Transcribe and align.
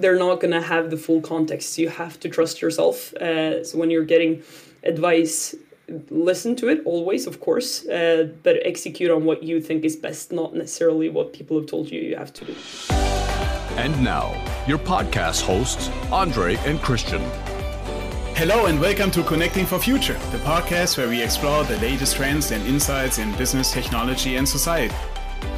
they're 0.00 0.18
not 0.18 0.40
going 0.40 0.52
to 0.52 0.60
have 0.60 0.90
the 0.90 0.96
full 0.96 1.20
context. 1.20 1.78
You 1.78 1.88
have 1.90 2.18
to 2.20 2.28
trust 2.28 2.62
yourself. 2.62 3.14
Uh, 3.14 3.62
so 3.64 3.78
when 3.78 3.90
you're 3.90 4.04
getting 4.04 4.42
advice, 4.82 5.54
listen 6.08 6.56
to 6.56 6.68
it 6.68 6.82
always, 6.84 7.26
of 7.26 7.40
course, 7.40 7.86
uh, 7.88 8.28
but 8.42 8.56
execute 8.64 9.10
on 9.10 9.24
what 9.24 9.42
you 9.42 9.60
think 9.60 9.84
is 9.84 9.96
best, 9.96 10.32
not 10.32 10.54
necessarily 10.54 11.08
what 11.08 11.32
people 11.32 11.58
have 11.58 11.68
told 11.68 11.90
you 11.90 12.00
you 12.00 12.16
have 12.16 12.32
to 12.32 12.44
do. 12.46 12.54
And 13.76 14.02
now, 14.02 14.32
your 14.66 14.78
podcast 14.78 15.42
hosts, 15.42 15.90
Andre 16.10 16.56
and 16.66 16.80
Christian. 16.80 17.22
Hello 18.34 18.66
and 18.66 18.80
welcome 18.80 19.10
to 19.10 19.22
Connecting 19.22 19.66
for 19.66 19.78
Future, 19.78 20.18
the 20.32 20.38
podcast 20.38 20.96
where 20.96 21.08
we 21.08 21.22
explore 21.22 21.62
the 21.64 21.78
latest 21.78 22.16
trends 22.16 22.52
and 22.52 22.66
insights 22.66 23.18
in 23.18 23.36
business, 23.36 23.70
technology, 23.70 24.36
and 24.36 24.48
society. 24.48 24.94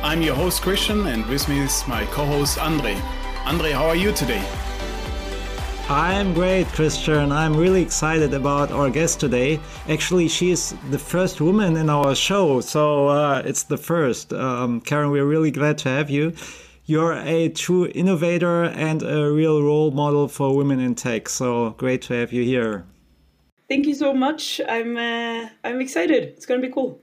I'm 0.02 0.20
your 0.20 0.34
host 0.34 0.62
Christian, 0.62 1.06
and 1.06 1.24
with 1.27 1.48
me 1.48 1.61
is 1.61 1.84
my 1.86 2.04
co 2.06 2.27
host 2.27 2.59
Andre. 2.59 3.00
Andre, 3.45 3.72
how 3.72 3.86
are 3.86 3.96
you 3.96 4.12
today? 4.12 4.40
I'm 5.89 6.32
great, 6.32 6.68
Christian. 6.68 7.32
I'm 7.32 7.57
really 7.57 7.82
excited 7.82 8.35
about 8.35 8.71
our 8.71 8.89
guest 8.89 9.18
today. 9.18 9.58
Actually, 9.89 10.29
she's 10.29 10.75
the 10.90 10.99
first 10.99 11.40
woman 11.40 11.76
in 11.76 11.90
our 11.90 12.14
show, 12.14 12.61
so 12.61 13.08
uh, 13.08 13.43
it's 13.44 13.64
the 13.64 13.76
first. 13.76 14.32
Um, 14.32 14.80
Karen, 14.80 15.11
we're 15.11 15.26
really 15.26 15.50
glad 15.50 15.76
to 15.79 15.89
have 15.89 16.08
you. 16.08 16.35
You're 16.85 17.14
a 17.14 17.49
true 17.49 17.90
innovator 17.94 18.64
and 18.64 19.02
a 19.02 19.32
real 19.32 19.61
role 19.61 19.90
model 19.90 20.29
for 20.29 20.57
women 20.57 20.79
in 20.79 20.94
tech. 20.94 21.29
So 21.29 21.71
great 21.71 22.02
to 22.02 22.14
have 22.14 22.32
you 22.32 22.44
here. 22.44 22.86
Thank 23.68 23.86
you 23.86 23.94
so 23.94 24.14
much. 24.14 24.61
I'm 24.68 24.96
uh, 24.96 25.49
I'm 25.64 25.80
excited. 25.80 26.22
It's 26.22 26.46
going 26.46 26.61
to 26.61 26.66
be 26.66 26.72
cool. 26.72 27.00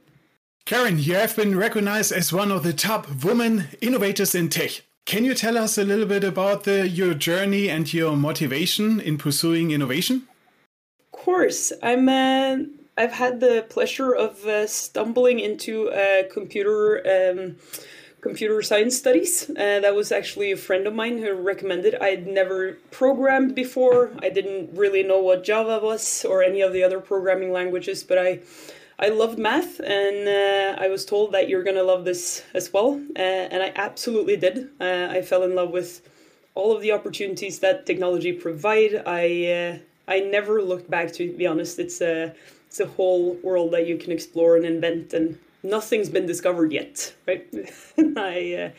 Karen, 0.66 1.00
you 1.00 1.16
have 1.16 1.36
been 1.36 1.58
recognized 1.58 2.14
as 2.14 2.32
one 2.32 2.52
of 2.52 2.64
the 2.64 2.74
top 2.74 3.24
women 3.26 3.68
innovators 3.82 4.36
in 4.36 4.48
tech. 4.48 4.84
Can 5.10 5.26
you 5.26 5.34
tell 5.34 5.58
us 5.58 5.76
a 5.80 5.84
little 5.84 6.06
bit 6.06 6.24
about 6.24 6.66
the, 6.66 6.88
your 6.88 7.16
journey 7.16 7.68
and 7.68 7.92
your 7.92 8.16
motivation 8.16 9.00
in 9.00 9.18
pursuing 9.18 9.72
innovation? 9.72 10.28
Of 11.12 11.20
course, 11.20 11.74
I'm. 11.82 12.08
Uh, 12.08 12.66
I've 12.96 13.14
had 13.14 13.40
the 13.40 13.66
pleasure 13.70 14.14
of 14.14 14.46
uh, 14.46 14.68
stumbling 14.68 15.40
into 15.40 15.90
a 15.92 16.28
computer. 16.32 17.02
Um, 17.10 17.56
computer 18.22 18.62
science 18.62 18.98
studies. 18.98 19.50
Uh, 19.50 19.80
that 19.80 19.96
was 19.96 20.12
actually 20.12 20.52
a 20.52 20.58
friend 20.58 20.86
of 20.86 20.94
mine 20.94 21.18
who 21.18 21.34
recommended. 21.34 21.96
I'd 21.96 22.28
never 22.28 22.74
programmed 22.92 23.56
before. 23.56 24.12
I 24.22 24.30
didn't 24.30 24.78
really 24.78 25.02
know 25.02 25.22
what 25.22 25.44
Java 25.44 25.80
was 25.82 26.24
or 26.24 26.44
any 26.44 26.62
of 26.62 26.72
the 26.72 26.84
other 26.84 27.00
programming 27.00 27.52
languages, 27.52 28.04
but 28.04 28.20
I 28.20 28.42
I 29.02 29.08
loved 29.08 29.40
math, 29.40 29.80
and 29.80 30.28
uh, 30.28 30.82
I 30.84 30.90
was 30.90 31.06
told 31.06 31.32
that 31.32 31.48
you're 31.48 31.64
gonna 31.64 31.84
love 31.84 32.04
this 32.04 32.44
as 32.54 32.74
well, 32.74 33.02
uh, 33.16 33.48
and 33.52 33.64
I 33.64 33.72
absolutely 33.76 34.36
did. 34.36 34.70
Uh, 34.80 35.08
I 35.10 35.22
fell 35.22 35.44
in 35.44 35.56
love 35.56 35.72
with 35.72 36.02
all 36.54 36.76
of 36.76 36.82
the 36.82 36.92
opportunities 36.92 37.60
that 37.60 37.86
technology 37.86 38.34
provide. 38.34 39.02
I 39.06 39.46
uh, 39.46 39.78
I 40.10 40.20
never 40.20 40.62
looked 40.62 40.90
back. 40.90 41.14
To 41.14 41.32
be 41.32 41.48
honest, 41.48 41.80
it's 41.80 42.02
a 42.02 42.36
it's 42.68 42.82
a 42.82 42.88
whole 42.88 43.36
world 43.36 43.72
that 43.72 43.88
you 43.88 43.98
can 43.98 44.12
explore 44.12 44.58
and 44.58 44.66
invent, 44.66 45.14
and 45.14 45.40
nothing's 45.64 46.10
been 46.10 46.26
discovered 46.26 46.74
yet. 46.74 47.14
Right? 47.26 47.48
I 48.18 48.54
uh, 48.54 48.70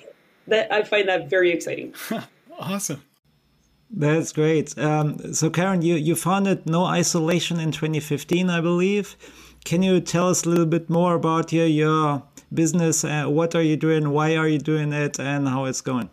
that 0.49 0.71
I 0.71 0.83
find 0.83 1.09
that 1.09 1.31
very 1.31 1.51
exciting. 1.51 1.95
awesome. 2.59 3.03
That's 3.93 4.33
great. 4.33 4.79
Um, 4.79 5.35
so, 5.35 5.51
Karen, 5.51 5.83
you, 5.83 5.97
you 5.97 6.15
founded 6.15 6.65
No 6.65 6.85
Isolation 6.85 7.59
in 7.59 7.73
2015, 7.73 8.49
I 8.49 8.61
believe. 8.61 9.17
Can 9.65 9.83
you 9.83 10.01
tell 10.01 10.29
us 10.29 10.45
a 10.45 10.49
little 10.49 10.67
bit 10.67 10.89
more 10.91 11.15
about 11.15 11.53
your, 11.53 11.67
your 11.67 12.23
business? 12.53 13.05
Uh, 13.05 13.27
what 13.27 13.55
are 13.55 13.63
you 13.63 13.77
doing? 13.77 14.11
Why 14.11 14.37
are 14.37 14.49
you 14.49 14.59
doing 14.59 14.93
it? 14.93 15.21
And 15.21 15.49
how 15.49 15.67
it's 15.67 15.81
going? 15.81 16.11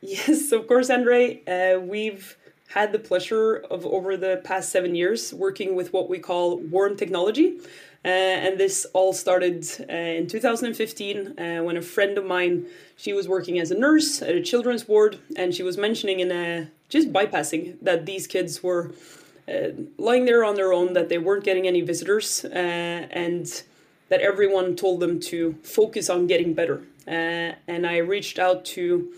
Yes, 0.00 0.52
of 0.52 0.66
course, 0.66 0.90
Andre. 0.90 1.42
Uh, 1.44 1.80
we've 1.80 2.36
had 2.68 2.92
the 2.92 2.98
pleasure 2.98 3.56
of 3.70 3.84
over 3.86 4.16
the 4.16 4.40
past 4.44 4.70
seven 4.70 4.94
years 4.94 5.32
working 5.32 5.74
with 5.74 5.92
what 5.92 6.08
we 6.08 6.18
call 6.18 6.58
warm 6.58 6.96
technology. 6.96 7.58
Uh, 8.04 8.08
and 8.08 8.60
this 8.60 8.86
all 8.92 9.14
started 9.14 9.66
uh, 9.88 9.92
in 9.92 10.26
2015 10.26 11.38
uh, 11.38 11.62
when 11.62 11.76
a 11.76 11.82
friend 11.82 12.18
of 12.18 12.24
mine 12.26 12.66
she 12.96 13.14
was 13.14 13.26
working 13.26 13.58
as 13.58 13.70
a 13.70 13.74
nurse 13.74 14.20
at 14.20 14.34
a 14.34 14.42
children's 14.42 14.86
ward 14.86 15.18
and 15.36 15.54
she 15.54 15.62
was 15.62 15.78
mentioning 15.78 16.20
in 16.20 16.30
a 16.30 16.68
just 16.90 17.10
bypassing 17.14 17.78
that 17.80 18.04
these 18.04 18.26
kids 18.26 18.62
were 18.62 18.92
lying 19.98 20.24
there 20.24 20.44
on 20.44 20.54
their 20.54 20.72
own, 20.72 20.92
that 20.94 21.08
they 21.08 21.18
weren't 21.18 21.44
getting 21.44 21.66
any 21.66 21.80
visitors, 21.80 22.44
uh, 22.44 22.48
and 23.10 23.62
that 24.08 24.20
everyone 24.20 24.76
told 24.76 25.00
them 25.00 25.18
to 25.18 25.54
focus 25.62 26.08
on 26.08 26.26
getting 26.26 26.54
better. 26.54 26.82
Uh, 27.06 27.52
and 27.66 27.86
I 27.86 27.98
reached 27.98 28.38
out 28.38 28.64
to 28.66 29.12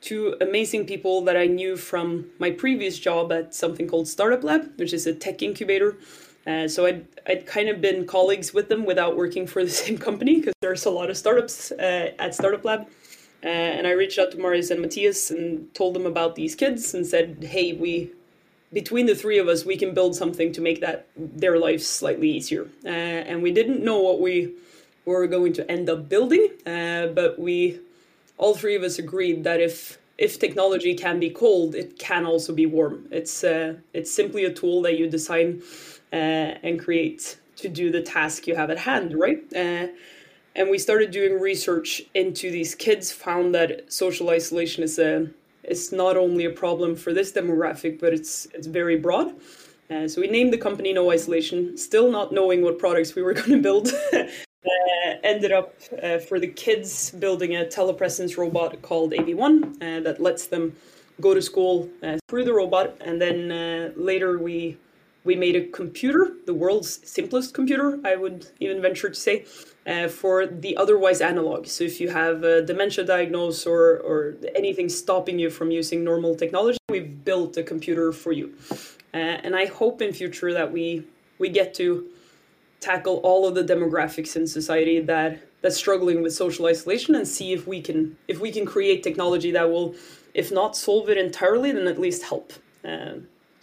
two 0.00 0.36
amazing 0.40 0.86
people 0.86 1.22
that 1.22 1.36
I 1.36 1.46
knew 1.46 1.76
from 1.76 2.26
my 2.38 2.50
previous 2.50 2.98
job 2.98 3.32
at 3.32 3.54
something 3.54 3.88
called 3.88 4.08
Startup 4.08 4.42
Lab, 4.42 4.72
which 4.76 4.92
is 4.92 5.06
a 5.06 5.14
tech 5.14 5.42
incubator. 5.42 5.96
Uh, 6.46 6.66
so 6.66 6.86
I'd, 6.86 7.06
I'd 7.26 7.46
kind 7.46 7.68
of 7.68 7.80
been 7.80 8.06
colleagues 8.06 8.54
with 8.54 8.68
them 8.68 8.84
without 8.84 9.16
working 9.16 9.46
for 9.46 9.62
the 9.64 9.70
same 9.82 9.98
company 9.98 10.36
because 10.36 10.54
there's 10.60 10.86
a 10.86 10.90
lot 10.90 11.10
of 11.10 11.16
startups 11.16 11.72
uh, 11.72 12.12
at 12.18 12.34
Startup 12.34 12.64
Lab. 12.64 12.88
Uh, 13.44 13.48
and 13.48 13.86
I 13.86 13.92
reached 13.92 14.18
out 14.18 14.32
to 14.32 14.38
Marius 14.38 14.70
and 14.70 14.80
Mathias 14.80 15.30
and 15.30 15.72
told 15.74 15.94
them 15.94 16.06
about 16.06 16.34
these 16.34 16.54
kids 16.54 16.92
and 16.94 17.06
said, 17.06 17.44
hey, 17.44 17.72
we 17.72 18.10
between 18.72 19.06
the 19.06 19.14
three 19.14 19.38
of 19.38 19.48
us, 19.48 19.64
we 19.64 19.76
can 19.76 19.94
build 19.94 20.14
something 20.14 20.52
to 20.52 20.60
make 20.60 20.80
that 20.80 21.06
their 21.16 21.58
lives 21.58 21.86
slightly 21.86 22.30
easier. 22.30 22.68
Uh, 22.84 22.88
and 22.88 23.42
we 23.42 23.50
didn't 23.50 23.82
know 23.82 24.00
what 24.00 24.20
we 24.20 24.52
were 25.04 25.26
going 25.26 25.52
to 25.54 25.70
end 25.70 25.88
up 25.88 26.08
building, 26.08 26.48
uh, 26.66 27.06
but 27.08 27.38
we 27.38 27.80
all 28.36 28.54
three 28.54 28.76
of 28.76 28.82
us 28.82 28.98
agreed 28.98 29.44
that 29.44 29.60
if 29.60 29.98
if 30.18 30.38
technology 30.38 30.94
can 30.94 31.20
be 31.20 31.30
cold, 31.30 31.76
it 31.76 31.98
can 31.98 32.26
also 32.26 32.52
be 32.52 32.66
warm. 32.66 33.06
It's 33.10 33.44
uh, 33.44 33.76
it's 33.94 34.10
simply 34.10 34.44
a 34.44 34.52
tool 34.52 34.82
that 34.82 34.98
you 34.98 35.08
design 35.08 35.62
uh, 36.12 36.16
and 36.62 36.78
create 36.78 37.38
to 37.56 37.68
do 37.68 37.90
the 37.90 38.02
task 38.02 38.46
you 38.46 38.54
have 38.54 38.70
at 38.70 38.78
hand, 38.78 39.18
right? 39.18 39.42
Uh, 39.54 39.88
and 40.54 40.70
we 40.70 40.78
started 40.78 41.10
doing 41.10 41.40
research 41.40 42.02
into 42.14 42.50
these 42.50 42.74
kids, 42.74 43.12
found 43.12 43.54
that 43.54 43.92
social 43.92 44.30
isolation 44.30 44.82
is 44.82 44.98
a 44.98 45.28
is 45.68 45.92
not 45.92 46.16
only 46.16 46.44
a 46.44 46.50
problem 46.50 46.96
for 46.96 47.12
this 47.12 47.32
demographic, 47.32 48.00
but 48.00 48.12
it's 48.12 48.46
it's 48.54 48.66
very 48.66 48.96
broad. 48.96 49.34
Uh, 49.90 50.06
so 50.06 50.20
we 50.20 50.28
named 50.28 50.52
the 50.52 50.58
company 50.58 50.92
No 50.92 51.10
Isolation, 51.10 51.76
still 51.76 52.10
not 52.10 52.32
knowing 52.32 52.62
what 52.62 52.78
products 52.78 53.14
we 53.14 53.22
were 53.22 53.32
going 53.40 53.50
to 53.50 53.62
build. 53.62 53.88
uh, 54.12 55.14
ended 55.22 55.52
up 55.52 55.74
uh, 56.02 56.18
for 56.18 56.38
the 56.38 56.48
kids 56.48 57.10
building 57.10 57.56
a 57.56 57.64
telepresence 57.64 58.36
robot 58.36 58.82
called 58.82 59.12
AV1 59.12 59.52
uh, 59.82 60.00
that 60.00 60.20
lets 60.20 60.46
them 60.46 60.76
go 61.20 61.34
to 61.34 61.42
school 61.42 61.88
uh, 62.02 62.18
through 62.28 62.44
the 62.44 62.52
robot, 62.52 62.96
and 63.00 63.20
then 63.20 63.50
uh, 63.50 63.92
later 63.96 64.38
we 64.38 64.76
we 65.28 65.36
made 65.36 65.56
a 65.56 65.64
computer, 65.80 66.32
the 66.46 66.54
world's 66.54 66.90
simplest 67.06 67.52
computer, 67.52 68.00
I 68.02 68.16
would 68.16 68.46
even 68.60 68.80
venture 68.80 69.10
to 69.10 69.14
say, 69.14 69.44
uh, 69.86 70.08
for 70.08 70.46
the 70.46 70.74
otherwise 70.82 71.20
analog. 71.20 71.66
So 71.66 71.84
if 71.84 72.00
you 72.00 72.08
have 72.08 72.44
a 72.44 72.62
dementia 72.62 73.04
diagnosis 73.04 73.66
or, 73.66 73.98
or 74.08 74.36
anything 74.56 74.88
stopping 74.88 75.38
you 75.38 75.50
from 75.50 75.70
using 75.70 76.02
normal 76.02 76.34
technology, 76.34 76.78
we've 76.88 77.12
built 77.26 77.58
a 77.58 77.62
computer 77.62 78.10
for 78.10 78.32
you. 78.32 78.54
Uh, 79.12 79.44
and 79.44 79.54
I 79.54 79.66
hope 79.66 80.00
in 80.00 80.14
future 80.14 80.50
that 80.54 80.72
we 80.72 81.04
we 81.42 81.48
get 81.50 81.74
to 81.74 81.88
tackle 82.80 83.16
all 83.28 83.46
of 83.46 83.54
the 83.54 83.64
demographics 83.74 84.34
in 84.34 84.46
society 84.46 84.98
that 85.12 85.30
that's 85.60 85.76
struggling 85.84 86.22
with 86.22 86.32
social 86.32 86.64
isolation 86.66 87.14
and 87.14 87.26
see 87.36 87.52
if 87.52 87.62
we 87.72 87.78
can 87.88 88.16
if 88.32 88.38
we 88.44 88.50
can 88.56 88.64
create 88.74 89.02
technology 89.02 89.50
that 89.58 89.68
will 89.72 89.94
if 90.42 90.50
not 90.60 90.70
solve 90.76 91.08
it 91.12 91.18
entirely 91.18 91.70
then 91.72 91.86
at 91.94 91.98
least 92.06 92.22
help 92.30 92.52
uh, 92.84 93.14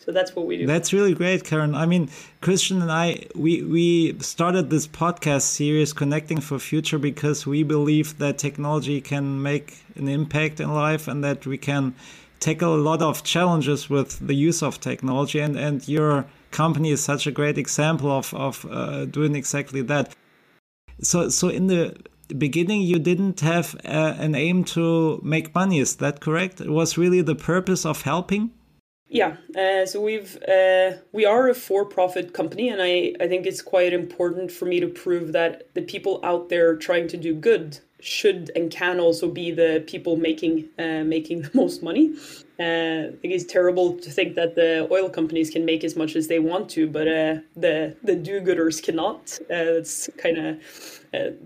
so 0.06 0.12
that's 0.12 0.36
what 0.36 0.46
we 0.46 0.58
do. 0.58 0.68
That's 0.68 0.94
really 0.94 1.16
great, 1.16 1.44
Karen. 1.44 1.74
I 1.74 1.88
mean, 1.88 2.10
Christian 2.42 2.80
and 2.80 2.92
I, 2.92 3.26
we, 3.34 3.64
we 3.64 4.20
started 4.20 4.70
this 4.70 4.88
podcast 4.88 5.42
series, 5.42 5.94
Connecting 5.94 6.42
for 6.42 6.60
Future, 6.60 7.00
because 7.00 7.48
we 7.48 7.64
believe 7.64 8.20
that 8.20 8.38
technology 8.38 9.02
can 9.02 9.42
make 9.42 9.80
an 9.96 10.08
impact 10.08 10.60
in 10.60 10.72
life 10.72 11.08
and 11.08 11.24
that 11.24 11.48
we 11.48 11.58
can 11.58 11.96
tackle 12.40 12.76
a 12.76 12.78
lot 12.78 13.02
of 13.02 13.24
challenges 13.24 13.90
with 13.90 14.20
the 14.20 14.36
use 14.36 14.62
of 14.62 14.80
technology. 14.80 15.40
And, 15.40 15.58
and 15.58 15.88
your 15.88 16.28
company 16.52 16.92
is 16.92 17.04
such 17.04 17.26
a 17.26 17.32
great 17.32 17.58
example 17.58 18.12
of, 18.12 18.32
of 18.36 18.64
uh, 18.70 19.06
doing 19.06 19.36
exactly 19.36 19.82
that. 19.84 20.14
So, 21.02 21.30
so 21.30 21.50
in 21.50 21.66
the 21.66 21.98
beginning 22.38 22.82
you 22.82 23.00
didn't 23.00 23.40
have 23.40 23.76
uh, 23.86 24.16
an 24.20 24.36
aim 24.36 24.64
to 24.66 25.20
make 25.24 25.54
money 25.54 25.80
is 25.80 25.98
that 25.98 26.22
correct 26.22 26.60
it 26.60 26.72
was 26.72 26.98
really 26.98 27.22
the 27.22 27.36
purpose 27.36 27.86
of 27.86 28.02
helping 28.02 28.50
yeah, 29.08 29.38
uh, 29.56 29.86
so 29.86 30.02
we've 30.02 30.36
uh, 30.44 30.94
we 31.12 31.26
are 31.26 31.48
a 31.50 31.54
for-profit 31.54 32.34
company, 32.34 32.70
and 32.70 32.82
I 32.82 33.14
I 33.24 33.28
think 33.28 33.46
it's 33.46 33.62
quite 33.62 33.94
important 33.94 34.52
for 34.52 34.66
me 34.66 34.80
to 34.80 34.88
prove 34.88 35.32
that 35.34 35.74
the 35.76 35.84
people 35.84 36.20
out 36.24 36.50
there 36.50 36.76
trying 36.76 37.08
to 37.10 37.18
do 37.18 37.36
good 37.36 37.80
should 38.00 38.52
and 38.56 38.70
can 38.72 39.00
also 39.00 39.30
be 39.30 39.52
the 39.52 39.84
people 39.88 40.18
making 40.18 40.70
uh, 40.80 41.04
making 41.04 41.42
the 41.44 41.52
most 41.54 41.84
money. 41.84 42.16
Uh, 42.60 43.12
I 43.12 43.18
think 43.22 43.34
it's 43.34 43.46
terrible 43.46 43.96
to 43.98 44.10
think 44.10 44.36
that 44.36 44.56
the 44.56 44.88
oil 44.90 45.10
companies 45.10 45.52
can 45.52 45.66
make 45.66 45.84
as 45.84 45.96
much 45.96 46.16
as 46.16 46.28
they 46.28 46.40
want 46.40 46.70
to, 46.72 46.88
but 46.88 47.08
uh, 47.08 47.36
the 47.56 47.96
the 48.02 48.16
do-gooders 48.16 48.82
cannot. 48.82 49.38
Uh, 49.52 49.78
it's 49.80 50.10
kind 50.18 50.38
of 50.38 50.58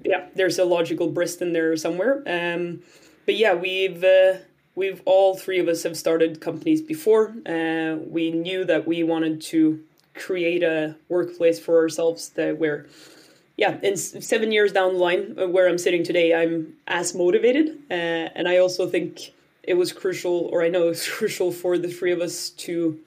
yeah, 0.06 0.30
there's 0.34 0.60
a 0.60 0.66
logical 0.66 1.12
brist 1.12 1.42
in 1.42 1.52
there 1.52 1.76
somewhere. 1.76 2.24
Um, 2.26 2.84
but 3.26 3.36
yeah, 3.36 3.54
we've 3.54 4.04
we've 4.80 5.02
all 5.06 5.36
three 5.36 5.60
of 5.60 5.68
us 5.68 5.84
have 5.84 5.98
started 5.98 6.40
companies 6.40 6.82
before. 6.82 7.36
Uh, 7.46 7.98
we 8.08 8.32
knew 8.32 8.64
that 8.64 8.88
we 8.88 9.04
wanted 9.04 9.42
to 9.42 9.84
create 10.16 10.64
a 10.64 10.96
workplace 11.10 11.60
for 11.60 11.78
ourselves 11.78 12.30
that 12.30 12.58
where 12.58 12.88
yeah, 13.58 13.78
in 13.84 13.98
seven 13.98 14.54
years 14.54 14.72
down 14.72 14.94
the 14.94 15.00
line, 15.00 15.36
uh, 15.38 15.46
where 15.46 15.68
I'm 15.68 15.78
sitting 15.78 16.02
today, 16.02 16.34
I'm 16.34 16.76
as 16.88 17.14
motivated. 17.14 17.78
Uh, 17.92 18.32
and 18.38 18.48
I 18.48 18.60
also 18.60 18.88
think 18.88 19.34
it 19.64 19.74
was 19.74 19.92
crucial, 19.92 20.50
or 20.54 20.64
I 20.64 20.70
know 20.70 20.88
it's 20.88 21.08
crucial 21.18 21.52
for 21.52 21.78
the 21.78 21.90
three 21.90 22.14
of 22.14 22.22
us 22.22 22.50
to 22.66 23.00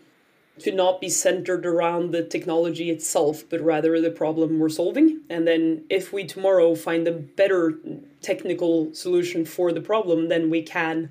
to 0.59 0.71
not 0.71 1.01
be 1.01 1.09
centered 1.09 1.65
around 1.65 2.11
the 2.11 2.23
technology 2.23 2.91
itself, 2.91 3.43
but 3.49 3.59
rather 3.63 3.99
the 3.99 4.11
problem 4.11 4.59
we're 4.59 4.69
solving. 4.69 5.23
And 5.31 5.49
then 5.49 5.85
if 5.89 6.13
we 6.13 6.25
tomorrow 6.25 6.75
find 6.75 7.09
a 7.09 7.13
better 7.13 7.79
technical 8.21 8.93
solution 8.93 9.47
for 9.47 9.73
the 9.73 9.81
problem, 9.81 10.29
then 10.29 10.51
we 10.51 10.63
can 10.63 11.11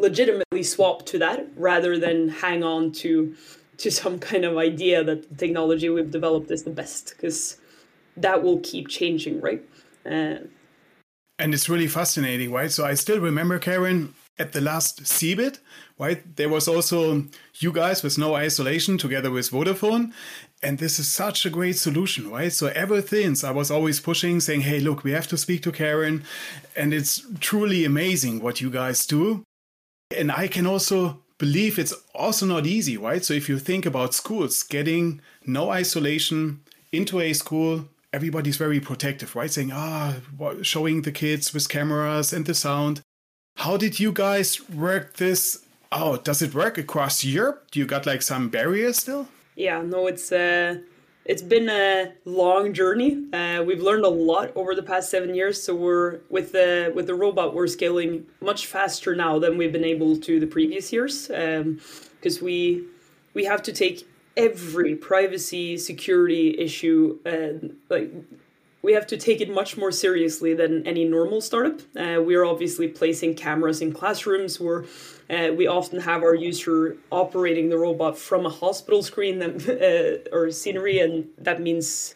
legitimately 0.00 0.62
swap 0.62 1.06
to 1.06 1.18
that 1.18 1.46
rather 1.56 1.98
than 1.98 2.28
hang 2.28 2.62
on 2.62 2.92
to 2.92 3.34
to 3.78 3.90
some 3.90 4.18
kind 4.18 4.44
of 4.44 4.58
idea 4.58 5.02
that 5.02 5.28
the 5.28 5.34
technology 5.34 5.88
we've 5.88 6.10
developed 6.10 6.50
is 6.50 6.64
the 6.64 6.70
best 6.70 7.14
because 7.16 7.56
that 8.16 8.42
will 8.42 8.60
keep 8.60 8.88
changing, 8.88 9.40
right? 9.40 9.62
Uh, 10.04 10.36
and 11.38 11.54
it's 11.54 11.70
really 11.70 11.88
fascinating, 11.88 12.52
right? 12.52 12.70
So 12.70 12.84
I 12.84 12.92
still 12.92 13.18
remember, 13.18 13.58
Karen, 13.58 14.14
at 14.38 14.52
the 14.52 14.60
last 14.60 15.04
CeBIT, 15.04 15.58
right? 15.98 16.36
There 16.36 16.50
was 16.50 16.68
also 16.68 17.24
you 17.58 17.72
guys 17.72 18.02
with 18.02 18.18
no 18.18 18.34
isolation 18.34 18.98
together 18.98 19.30
with 19.30 19.50
Vodafone. 19.50 20.12
And 20.62 20.78
this 20.78 20.98
is 20.98 21.08
such 21.08 21.46
a 21.46 21.50
great 21.50 21.76
solution, 21.78 22.30
right? 22.30 22.52
So 22.52 22.66
ever 22.68 23.00
since 23.00 23.42
I 23.42 23.50
was 23.50 23.70
always 23.70 24.00
pushing, 24.00 24.40
saying, 24.40 24.62
hey, 24.62 24.80
look, 24.80 25.02
we 25.02 25.12
have 25.12 25.28
to 25.28 25.38
speak 25.38 25.62
to 25.62 25.72
Karen. 25.72 26.24
And 26.76 26.92
it's 26.92 27.26
truly 27.40 27.86
amazing 27.86 28.40
what 28.40 28.60
you 28.60 28.70
guys 28.70 29.06
do. 29.06 29.42
And 30.16 30.32
I 30.32 30.48
can 30.48 30.66
also 30.66 31.20
believe 31.38 31.78
it's 31.78 31.94
also 32.14 32.46
not 32.46 32.66
easy, 32.66 32.96
right? 32.96 33.24
So 33.24 33.34
if 33.34 33.48
you 33.48 33.58
think 33.58 33.86
about 33.86 34.14
schools 34.14 34.62
getting 34.62 35.20
no 35.46 35.70
isolation 35.70 36.60
into 36.92 37.20
a 37.20 37.32
school, 37.32 37.88
everybody's 38.12 38.56
very 38.56 38.80
protective, 38.80 39.34
right? 39.34 39.50
Saying, 39.50 39.70
ah, 39.72 40.16
showing 40.62 41.02
the 41.02 41.12
kids 41.12 41.54
with 41.54 41.68
cameras 41.68 42.32
and 42.32 42.44
the 42.44 42.54
sound. 42.54 43.00
How 43.56 43.76
did 43.76 44.00
you 44.00 44.12
guys 44.12 44.68
work 44.68 45.16
this 45.16 45.64
out? 45.92 46.24
Does 46.24 46.42
it 46.42 46.54
work 46.54 46.78
across 46.78 47.24
Europe? 47.24 47.68
Do 47.70 47.78
you 47.78 47.86
got 47.86 48.06
like 48.06 48.22
some 48.22 48.48
barriers 48.48 48.98
still? 48.98 49.28
Yeah, 49.56 49.82
no, 49.82 50.06
it's 50.06 50.32
uh, 50.32 50.78
it's 51.24 51.42
been 51.42 51.68
a 51.68 52.12
long 52.24 52.72
journey. 52.72 53.26
Uh, 53.32 53.62
we've 53.64 53.82
learned 53.82 54.04
a 54.04 54.08
lot 54.08 54.52
over 54.56 54.74
the 54.74 54.82
past 54.82 55.10
seven 55.10 55.34
years. 55.34 55.62
So 55.62 55.74
we're 55.74 56.20
with 56.28 56.52
the 56.52 56.92
with 56.94 57.06
the 57.06 57.14
robot, 57.14 57.54
we're 57.54 57.66
scaling 57.66 58.26
much 58.40 58.66
faster 58.66 59.14
now 59.14 59.38
than 59.38 59.56
we've 59.56 59.72
been 59.72 59.84
able 59.84 60.16
to 60.16 60.40
the 60.40 60.46
previous 60.46 60.92
years 60.92 61.28
because 61.28 62.38
um, 62.38 62.44
we 62.44 62.84
we 63.34 63.44
have 63.44 63.62
to 63.64 63.72
take 63.72 64.06
every 64.36 64.94
privacy 64.94 65.76
security 65.76 66.58
issue 66.58 67.18
and 67.24 67.76
like 67.88 68.10
we 68.82 68.92
have 68.94 69.06
to 69.08 69.16
take 69.16 69.40
it 69.40 69.50
much 69.50 69.76
more 69.76 69.92
seriously 69.92 70.54
than 70.54 70.86
any 70.86 71.04
normal 71.04 71.40
startup. 71.40 71.80
Uh, 71.96 72.22
we 72.22 72.34
are 72.34 72.44
obviously 72.44 72.88
placing 72.88 73.34
cameras 73.34 73.82
in 73.82 73.92
classrooms 73.92 74.58
where 74.58 74.84
uh, 75.28 75.52
we 75.54 75.66
often 75.66 76.00
have 76.00 76.22
our 76.22 76.34
user 76.34 76.96
operating 77.10 77.68
the 77.68 77.78
robot 77.78 78.16
from 78.16 78.46
a 78.46 78.48
hospital 78.48 79.02
screen 79.02 79.42
uh, 79.42 80.16
or 80.32 80.50
scenery, 80.50 80.98
and 81.00 81.28
that 81.38 81.60
means 81.60 82.14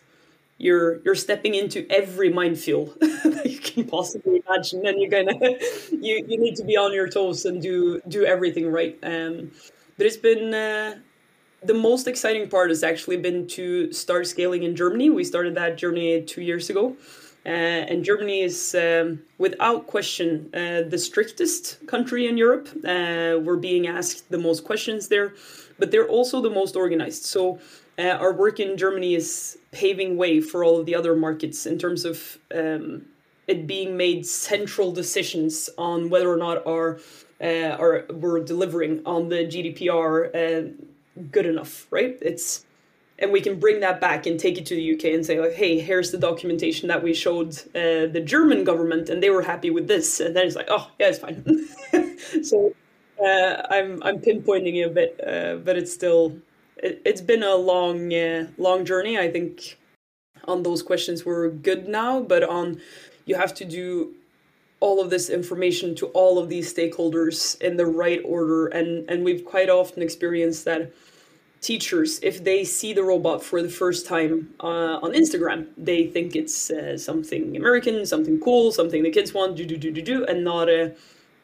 you're 0.56 1.00
you're 1.02 1.14
stepping 1.14 1.54
into 1.54 1.86
every 1.90 2.32
minefield 2.32 2.96
that 3.00 3.46
you 3.46 3.58
can 3.58 3.86
possibly 3.86 4.42
imagine, 4.46 4.86
and 4.86 5.00
you're 5.00 5.10
gonna 5.10 5.36
you 5.90 6.24
you 6.26 6.38
need 6.38 6.56
to 6.56 6.64
be 6.64 6.76
on 6.76 6.92
your 6.92 7.08
toes 7.08 7.44
and 7.44 7.60
do 7.60 8.00
do 8.08 8.24
everything 8.24 8.70
right. 8.70 8.98
Um, 9.02 9.50
but 9.96 10.06
it's 10.06 10.16
been 10.16 10.54
uh, 10.54 10.98
the 11.64 11.74
most 11.74 12.06
exciting 12.06 12.48
part 12.48 12.70
has 12.70 12.82
actually 12.82 13.16
been 13.16 13.46
to 13.48 13.92
start 13.92 14.26
scaling 14.26 14.62
in 14.62 14.76
Germany. 14.76 15.10
We 15.10 15.24
started 15.24 15.54
that 15.54 15.76
journey 15.76 16.22
two 16.22 16.42
years 16.42 16.70
ago. 16.70 16.96
Uh, 17.46 17.48
and 17.90 18.04
Germany 18.04 18.40
is, 18.40 18.74
um, 18.74 19.20
without 19.36 19.86
question, 19.86 20.48
uh, 20.54 20.82
the 20.88 20.98
strictest 20.98 21.86
country 21.86 22.26
in 22.26 22.38
Europe. 22.38 22.68
Uh, 22.76 23.38
we're 23.38 23.56
being 23.60 23.86
asked 23.86 24.30
the 24.30 24.38
most 24.38 24.64
questions 24.64 25.08
there, 25.08 25.34
but 25.78 25.90
they're 25.90 26.08
also 26.08 26.40
the 26.40 26.48
most 26.48 26.74
organized. 26.74 27.24
So, 27.24 27.58
uh, 27.98 28.08
our 28.08 28.32
work 28.32 28.60
in 28.60 28.76
Germany 28.76 29.14
is 29.14 29.58
paving 29.72 30.16
way 30.16 30.40
for 30.40 30.64
all 30.64 30.80
of 30.80 30.86
the 30.86 30.94
other 30.94 31.14
markets 31.14 31.66
in 31.66 31.78
terms 31.78 32.04
of 32.04 32.38
um, 32.54 33.02
it 33.46 33.66
being 33.66 33.96
made 33.96 34.26
central 34.26 34.90
decisions 34.90 35.68
on 35.76 36.08
whether 36.08 36.32
or 36.32 36.38
not 36.38 36.66
our, 36.66 36.98
uh, 37.42 37.76
our 37.78 38.06
we're 38.10 38.42
delivering 38.42 39.02
on 39.04 39.28
the 39.28 39.44
GDPR 39.44 40.34
uh, 40.34 40.84
good 41.30 41.46
enough, 41.46 41.86
right? 41.90 42.18
It's 42.20 42.64
and 43.18 43.30
we 43.30 43.40
can 43.40 43.60
bring 43.60 43.80
that 43.80 44.00
back 44.00 44.26
and 44.26 44.40
take 44.40 44.58
it 44.58 44.66
to 44.66 44.74
the 44.74 44.94
UK 44.94 45.04
and 45.14 45.24
say 45.24 45.40
like, 45.40 45.52
hey, 45.52 45.78
here's 45.78 46.10
the 46.10 46.18
documentation 46.18 46.88
that 46.88 47.02
we 47.02 47.14
showed 47.14 47.56
uh, 47.74 48.10
the 48.10 48.22
German 48.24 48.64
government, 48.64 49.08
and 49.08 49.22
they 49.22 49.30
were 49.30 49.42
happy 49.42 49.70
with 49.70 49.86
this, 49.86 50.20
and 50.20 50.34
then 50.34 50.46
it's 50.46 50.56
like, 50.56 50.68
oh 50.68 50.90
yeah, 50.98 51.08
it's 51.08 51.18
fine. 51.18 51.44
so 52.44 52.74
uh, 53.24 53.62
I'm 53.70 54.02
I'm 54.02 54.18
pinpointing 54.18 54.76
it 54.76 54.82
a 54.82 54.90
bit, 54.90 55.20
uh, 55.26 55.56
but 55.56 55.76
it's 55.76 55.92
still 55.92 56.36
it, 56.76 57.02
has 57.06 57.20
been 57.20 57.42
a 57.42 57.54
long 57.54 58.12
uh, 58.12 58.48
long 58.58 58.84
journey. 58.84 59.18
I 59.18 59.30
think 59.30 59.78
on 60.46 60.62
those 60.62 60.82
questions 60.82 61.24
we're 61.24 61.48
good 61.48 61.88
now, 61.88 62.20
but 62.20 62.42
on 62.42 62.80
you 63.26 63.36
have 63.36 63.54
to 63.54 63.64
do 63.64 64.14
all 64.84 65.00
of 65.00 65.08
this 65.10 65.26
information 65.30 65.94
to 65.94 66.06
all 66.08 66.38
of 66.38 66.46
these 66.48 66.66
stakeholders 66.74 67.60
in 67.60 67.76
the 67.76 67.86
right 67.86 68.22
order. 68.36 68.66
And 68.78 69.08
and 69.10 69.24
we've 69.24 69.44
quite 69.54 69.70
often 69.70 70.02
experienced 70.02 70.64
that 70.66 70.92
teachers 71.60 72.20
if 72.22 72.44
they 72.44 72.62
see 72.62 72.92
the 72.92 73.02
robot 73.02 73.42
for 73.42 73.62
the 73.62 73.70
first 73.70 74.06
time 74.06 74.34
uh, 74.60 74.96
on 75.04 75.10
instagram 75.14 75.66
they 75.78 76.06
think 76.06 76.36
it's 76.36 76.70
uh, 76.70 76.94
something 76.98 77.56
american 77.56 78.04
something 78.04 78.38
cool 78.38 78.70
something 78.70 79.02
the 79.02 79.10
kids 79.10 79.32
want 79.32 79.56
do 79.56 79.64
do 79.64 79.78
do 79.78 79.90
do 79.90 80.02
do 80.02 80.26
and 80.26 80.44
not 80.44 80.68
a 80.68 80.94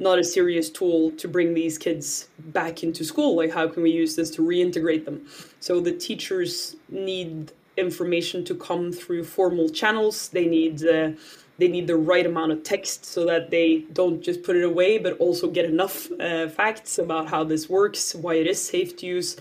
not 0.00 0.18
a 0.18 0.24
serious 0.24 0.70
tool 0.70 1.10
to 1.12 1.28
bring 1.28 1.54
these 1.54 1.76
kids 1.78 2.28
back 2.38 2.82
into 2.82 3.04
school. 3.04 3.36
Like 3.36 3.52
how 3.52 3.68
can 3.68 3.82
we 3.82 3.90
use 3.90 4.16
this 4.16 4.30
to 4.30 4.42
reintegrate 4.42 5.04
them? 5.04 5.26
So 5.60 5.78
the 5.78 5.92
teachers 5.92 6.74
need 6.88 7.52
information 7.76 8.44
to 8.46 8.54
come 8.54 8.92
through 8.92 9.24
formal 9.24 9.68
channels. 9.68 10.30
They 10.30 10.46
need 10.46 10.84
uh, 10.84 11.10
they 11.60 11.68
need 11.68 11.86
the 11.86 11.96
right 11.96 12.26
amount 12.26 12.50
of 12.52 12.62
text 12.62 13.04
so 13.04 13.26
that 13.26 13.50
they 13.50 13.84
don't 13.92 14.22
just 14.22 14.42
put 14.42 14.56
it 14.56 14.64
away, 14.64 14.98
but 14.98 15.16
also 15.18 15.48
get 15.48 15.66
enough 15.66 16.10
uh, 16.12 16.48
facts 16.48 16.98
about 16.98 17.28
how 17.28 17.44
this 17.44 17.68
works, 17.68 18.14
why 18.14 18.34
it 18.34 18.46
is 18.46 18.60
safe 18.60 18.96
to 18.96 19.06
use. 19.06 19.36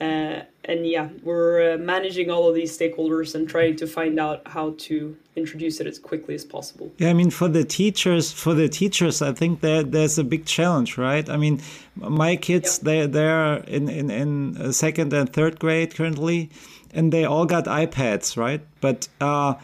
Uh, 0.00 0.42
and 0.64 0.86
yeah, 0.86 1.08
we're 1.24 1.74
uh, 1.74 1.76
managing 1.76 2.30
all 2.30 2.48
of 2.48 2.54
these 2.54 2.76
stakeholders 2.76 3.34
and 3.34 3.48
trying 3.48 3.74
to 3.76 3.86
find 3.86 4.18
out 4.18 4.40
how 4.46 4.74
to 4.78 5.16
introduce 5.36 5.80
it 5.80 5.86
as 5.86 5.98
quickly 5.98 6.34
as 6.34 6.44
possible. 6.44 6.90
Yeah, 6.98 7.10
I 7.10 7.14
mean, 7.14 7.30
for 7.30 7.48
the 7.48 7.64
teachers, 7.64 8.32
for 8.32 8.54
the 8.54 8.68
teachers, 8.68 9.20
I 9.20 9.32
think 9.32 9.60
that 9.60 9.92
there's 9.92 10.18
a 10.18 10.24
big 10.24 10.46
challenge, 10.46 10.96
right? 10.96 11.28
I 11.28 11.36
mean, 11.36 11.60
my 11.96 12.36
kids, 12.36 12.78
yeah. 12.78 12.84
they 12.86 13.06
they're 13.06 13.54
in 13.64 13.88
in 13.88 14.10
in 14.10 14.72
second 14.72 15.12
and 15.12 15.32
third 15.32 15.58
grade 15.58 15.94
currently, 15.96 16.50
and 16.94 17.12
they 17.12 17.24
all 17.24 17.44
got 17.44 17.64
iPads, 17.64 18.36
right? 18.36 18.60
But 18.80 19.08
uh, 19.20 19.54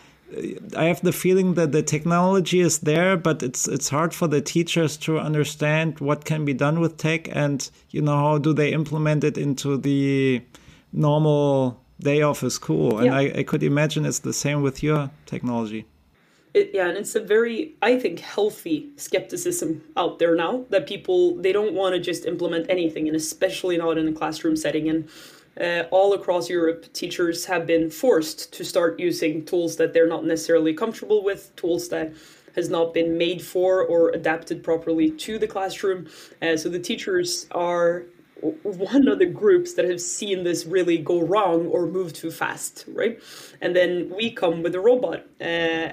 I 0.77 0.85
have 0.85 1.01
the 1.03 1.13
feeling 1.13 1.55
that 1.55 1.73
the 1.73 1.83
technology 1.83 2.61
is 2.61 2.81
there, 2.81 3.17
but 3.17 3.43
it's 3.43 3.69
it's 3.69 3.89
hard 3.89 4.15
for 4.15 4.27
the 4.27 4.41
teachers 4.41 4.97
to 4.99 5.19
understand 5.19 6.01
what 6.01 6.25
can 6.25 6.45
be 6.45 6.55
done 6.55 6.81
with 6.81 6.97
tech, 6.97 7.29
and 7.35 7.69
you 7.91 8.03
know 8.03 8.17
how 8.17 8.39
do 8.39 8.53
they 8.53 8.73
implement 8.73 9.23
it 9.23 9.39
into 9.39 9.77
the 9.77 10.43
normal 10.93 11.81
day 12.01 12.23
of 12.23 12.43
a 12.43 12.51
school. 12.51 12.99
And 12.99 13.07
yeah. 13.07 13.17
I, 13.17 13.33
I 13.39 13.43
could 13.43 13.63
imagine 13.63 14.05
it's 14.05 14.21
the 14.21 14.33
same 14.33 14.63
with 14.63 14.83
your 14.83 15.11
technology. 15.27 15.87
It, 16.55 16.71
yeah, 16.73 16.89
and 16.89 16.97
it's 16.97 17.17
a 17.17 17.21
very, 17.21 17.75
I 17.83 17.99
think, 17.99 18.21
healthy 18.21 18.91
skepticism 18.97 19.83
out 19.97 20.21
there 20.21 20.37
now 20.37 20.65
that 20.71 20.87
people 20.87 21.37
they 21.37 21.53
don't 21.53 21.75
want 21.75 21.95
to 21.95 22.01
just 22.01 22.27
implement 22.27 22.71
anything, 22.71 23.09
and 23.09 23.17
especially 23.17 23.77
not 23.77 23.99
in 23.99 24.09
a 24.09 24.13
classroom 24.13 24.57
setting. 24.57 24.89
And 24.89 25.09
uh, 25.61 25.85
all 25.91 26.15
across 26.15 26.51
Europe, 26.51 26.93
teachers 26.93 27.45
have 27.47 27.67
been 27.67 27.91
forced 27.91 28.53
to 28.53 28.65
start 28.65 28.99
using 28.99 29.45
tools 29.45 29.77
that 29.77 29.93
they're 29.93 30.09
not 30.09 30.25
necessarily 30.25 30.75
comfortable 30.75 31.23
with, 31.23 31.55
tools 31.57 31.89
that 31.89 32.13
has 32.55 32.69
not 32.69 32.95
been 32.95 33.19
made 33.19 33.43
for 33.43 33.85
or 33.85 34.11
adapted 34.11 34.63
properly 34.63 35.11
to 35.11 35.39
the 35.39 35.47
classroom. 35.47 36.09
Uh, 36.41 36.57
so 36.57 36.69
the 36.69 36.79
teachers 36.79 37.47
are 37.51 38.05
one 38.63 39.09
of 39.09 39.19
the 39.19 39.27
groups 39.27 39.75
that 39.75 39.87
have 39.87 40.01
seen 40.01 40.45
this 40.45 40.67
really 40.67 40.99
go 40.99 41.23
wrong 41.23 41.67
or 41.67 41.87
move 41.87 42.13
too 42.13 42.31
fast, 42.31 42.85
right? 42.89 43.19
And 43.61 43.75
then 43.75 44.13
we 44.15 44.31
come 44.31 44.63
with 44.63 44.75
a 44.75 44.81
robot, 44.81 45.25
uh, 45.41 45.45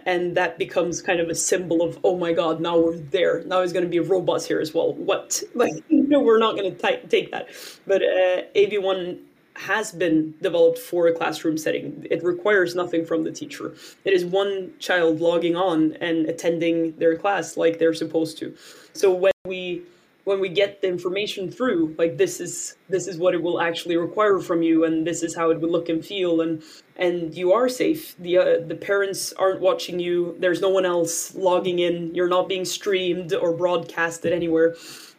and 0.05 0.35
that 0.35 0.57
becomes 0.57 1.01
kind 1.01 1.19
of 1.19 1.29
a 1.29 1.35
symbol 1.35 1.81
of, 1.81 1.99
oh 2.03 2.17
my 2.17 2.33
God, 2.33 2.59
now 2.59 2.77
we're 2.77 2.97
there. 2.97 3.43
Now 3.43 3.59
there's 3.59 3.73
going 3.73 3.85
to 3.85 3.89
be 3.89 3.99
robots 3.99 4.45
here 4.45 4.59
as 4.59 4.73
well. 4.73 4.93
What? 4.93 5.41
Like, 5.53 5.83
no, 5.89 6.19
we're 6.19 6.39
not 6.39 6.55
going 6.55 6.75
to 6.75 7.07
take 7.07 7.31
that. 7.31 7.49
But 7.85 8.01
uh, 8.01 8.43
AV1 8.55 9.19
has 9.55 9.91
been 9.91 10.33
developed 10.41 10.79
for 10.79 11.07
a 11.07 11.13
classroom 11.13 11.57
setting. 11.57 12.05
It 12.09 12.23
requires 12.23 12.75
nothing 12.75 13.05
from 13.05 13.23
the 13.23 13.31
teacher. 13.31 13.75
It 14.05 14.13
is 14.13 14.25
one 14.25 14.71
child 14.79 15.19
logging 15.19 15.55
on 15.55 15.93
and 16.01 16.25
attending 16.27 16.95
their 16.97 17.17
class 17.17 17.57
like 17.57 17.77
they're 17.77 17.93
supposed 17.93 18.37
to. 18.39 18.55
So 18.93 19.13
when 19.13 19.33
we 19.45 19.83
when 20.23 20.39
we 20.39 20.49
get 20.49 20.81
the 20.81 20.87
information 20.87 21.51
through 21.51 21.95
like 21.97 22.17
this 22.17 22.39
is 22.39 22.75
this 22.89 23.07
is 23.07 23.17
what 23.17 23.33
it 23.33 23.41
will 23.41 23.59
actually 23.59 23.97
require 23.97 24.39
from 24.39 24.61
you 24.61 24.83
and 24.85 25.05
this 25.05 25.23
is 25.23 25.35
how 25.35 25.49
it 25.49 25.59
would 25.59 25.71
look 25.71 25.89
and 25.89 26.05
feel 26.05 26.41
and 26.41 26.61
and 26.95 27.33
you 27.35 27.51
are 27.51 27.67
safe 27.67 28.15
the 28.19 28.37
uh, 28.37 28.59
the 28.67 28.75
parents 28.75 29.33
aren't 29.33 29.59
watching 29.59 29.99
you 29.99 30.35
there's 30.39 30.61
no 30.61 30.69
one 30.69 30.85
else 30.85 31.33
logging 31.33 31.79
in 31.79 32.13
you're 32.13 32.27
not 32.27 32.47
being 32.47 32.65
streamed 32.65 33.33
or 33.33 33.51
broadcasted 33.51 34.31
anywhere 34.31 34.75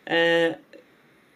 uh, 0.09 0.53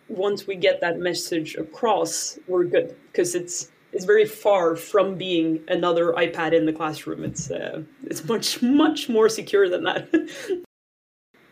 once 0.09 0.47
we 0.47 0.57
get 0.57 0.81
that 0.81 0.99
message 0.99 1.57
across 1.57 2.39
we're 2.47 2.65
good 2.65 2.97
because 3.11 3.35
it's 3.35 3.71
it's 3.93 4.05
very 4.05 4.27
far 4.27 4.77
from 4.77 5.17
being 5.17 5.61
another 5.69 6.13
ipad 6.15 6.53
in 6.53 6.67
the 6.67 6.73
classroom 6.73 7.25
it's 7.25 7.51
uh, 7.51 7.83
it's 8.05 8.25
much 8.25 8.63
much 8.63 9.09
more 9.09 9.29
secure 9.29 9.69
than 9.69 9.85
that 9.85 10.09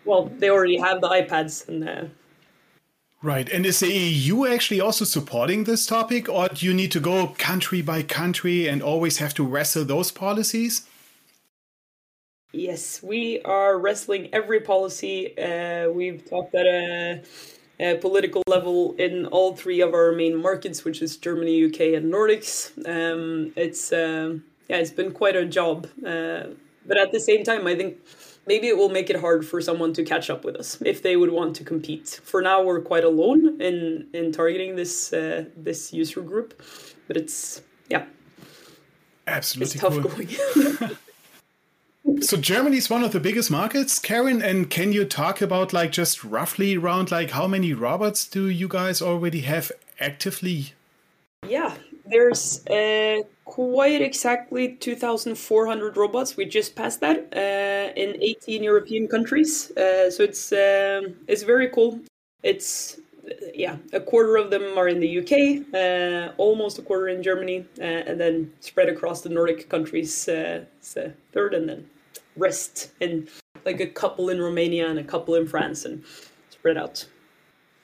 well, 0.04 0.30
they 0.38 0.50
already 0.50 0.78
have 0.78 1.00
the 1.00 1.08
iPads 1.08 1.68
and. 1.68 1.88
Uh, 1.88 2.04
Right. 3.22 3.48
And 3.50 3.64
is 3.64 3.80
the 3.80 3.90
EU 3.90 4.44
actually 4.44 4.82
also 4.82 5.06
supporting 5.06 5.64
this 5.64 5.86
topic, 5.86 6.28
or 6.28 6.48
do 6.48 6.66
you 6.66 6.74
need 6.74 6.92
to 6.92 7.00
go 7.00 7.28
country 7.38 7.80
by 7.80 8.02
country 8.02 8.68
and 8.68 8.82
always 8.82 9.16
have 9.16 9.32
to 9.34 9.46
wrestle 9.46 9.86
those 9.86 10.10
policies? 10.10 10.86
Yes, 12.52 13.02
we 13.02 13.40
are 13.40 13.78
wrestling 13.78 14.28
every 14.34 14.60
policy. 14.60 15.38
Uh, 15.38 15.88
we've 15.88 16.22
talked 16.28 16.54
at 16.54 16.66
a, 16.66 17.22
a, 17.80 17.96
political 17.96 18.42
level 18.46 18.94
in 18.98 19.26
all 19.26 19.54
three 19.54 19.80
of 19.80 19.94
our 19.94 20.12
main 20.12 20.36
markets, 20.36 20.84
which 20.84 21.02
is 21.02 21.16
Germany, 21.16 21.64
UK, 21.66 21.80
and 21.94 22.12
Nordics. 22.12 22.72
Um, 22.88 23.52
it's 23.56 23.92
uh, 23.92 24.38
yeah, 24.68 24.76
it's 24.76 24.90
been 24.90 25.12
quite 25.12 25.36
a 25.36 25.44
job, 25.44 25.86
uh, 26.06 26.44
but 26.86 26.96
at 26.96 27.12
the 27.12 27.20
same 27.20 27.44
time, 27.44 27.66
I 27.66 27.74
think 27.74 27.98
maybe 28.46 28.68
it 28.68 28.76
will 28.76 28.88
make 28.88 29.10
it 29.10 29.20
hard 29.20 29.46
for 29.46 29.60
someone 29.60 29.92
to 29.94 30.04
catch 30.04 30.30
up 30.30 30.44
with 30.44 30.56
us 30.56 30.80
if 30.82 31.02
they 31.02 31.16
would 31.16 31.30
want 31.30 31.56
to 31.56 31.64
compete. 31.64 32.20
For 32.24 32.42
now, 32.42 32.62
we're 32.62 32.80
quite 32.80 33.04
alone 33.04 33.60
in 33.60 34.08
in 34.12 34.32
targeting 34.32 34.76
this 34.76 35.12
uh, 35.12 35.44
this 35.56 35.92
user 35.92 36.22
group, 36.22 36.62
but 37.06 37.16
it's 37.16 37.62
yeah, 37.88 38.04
absolutely 39.26 39.72
it's 39.72 39.80
tough 39.80 39.92
cool. 39.92 40.10
going. 40.10 40.96
so 42.20 42.36
Germany 42.36 42.76
is 42.76 42.90
one 42.90 43.04
of 43.04 43.12
the 43.12 43.20
biggest 43.20 43.50
markets, 43.50 43.98
Karen. 43.98 44.42
And 44.42 44.70
can 44.70 44.92
you 44.92 45.04
talk 45.04 45.40
about 45.40 45.72
like 45.72 45.92
just 45.92 46.24
roughly 46.24 46.76
around 46.76 47.10
like 47.10 47.30
how 47.30 47.46
many 47.46 47.72
robots 47.72 48.26
do 48.26 48.48
you 48.48 48.68
guys 48.68 49.00
already 49.00 49.40
have 49.42 49.72
actively? 50.00 50.72
Yeah, 51.46 51.74
there's 52.06 52.66
uh, 52.66 53.22
quite 53.44 54.02
exactly 54.02 54.74
2,400 54.74 55.96
robots. 55.96 56.36
We 56.36 56.46
just 56.46 56.74
passed 56.74 57.00
that 57.00 57.28
uh, 57.34 57.92
in 58.00 58.22
18 58.22 58.62
European 58.62 59.08
countries. 59.08 59.70
Uh, 59.76 60.10
so 60.10 60.24
it's 60.24 60.52
um, 60.52 61.16
it's 61.26 61.42
very 61.42 61.68
cool. 61.68 62.00
It's 62.42 62.98
yeah, 63.54 63.76
a 63.92 64.00
quarter 64.00 64.36
of 64.36 64.50
them 64.50 64.76
are 64.76 64.88
in 64.88 65.00
the 65.00 65.18
UK, 65.20 65.64
uh, 65.74 66.34
almost 66.36 66.78
a 66.78 66.82
quarter 66.82 67.08
in 67.08 67.22
Germany, 67.22 67.64
uh, 67.78 67.82
and 67.82 68.20
then 68.20 68.52
spread 68.60 68.88
across 68.88 69.22
the 69.22 69.28
Nordic 69.28 69.68
countries. 69.68 70.28
Uh, 70.28 70.64
third, 71.32 71.54
and 71.54 71.68
then 71.68 71.88
rest 72.36 72.90
and 73.00 73.28
like 73.64 73.80
a 73.80 73.86
couple 73.86 74.28
in 74.28 74.40
Romania 74.40 74.88
and 74.88 74.98
a 74.98 75.04
couple 75.04 75.34
in 75.34 75.46
France, 75.46 75.84
and 75.84 76.04
spread 76.50 76.76
out. 76.76 77.06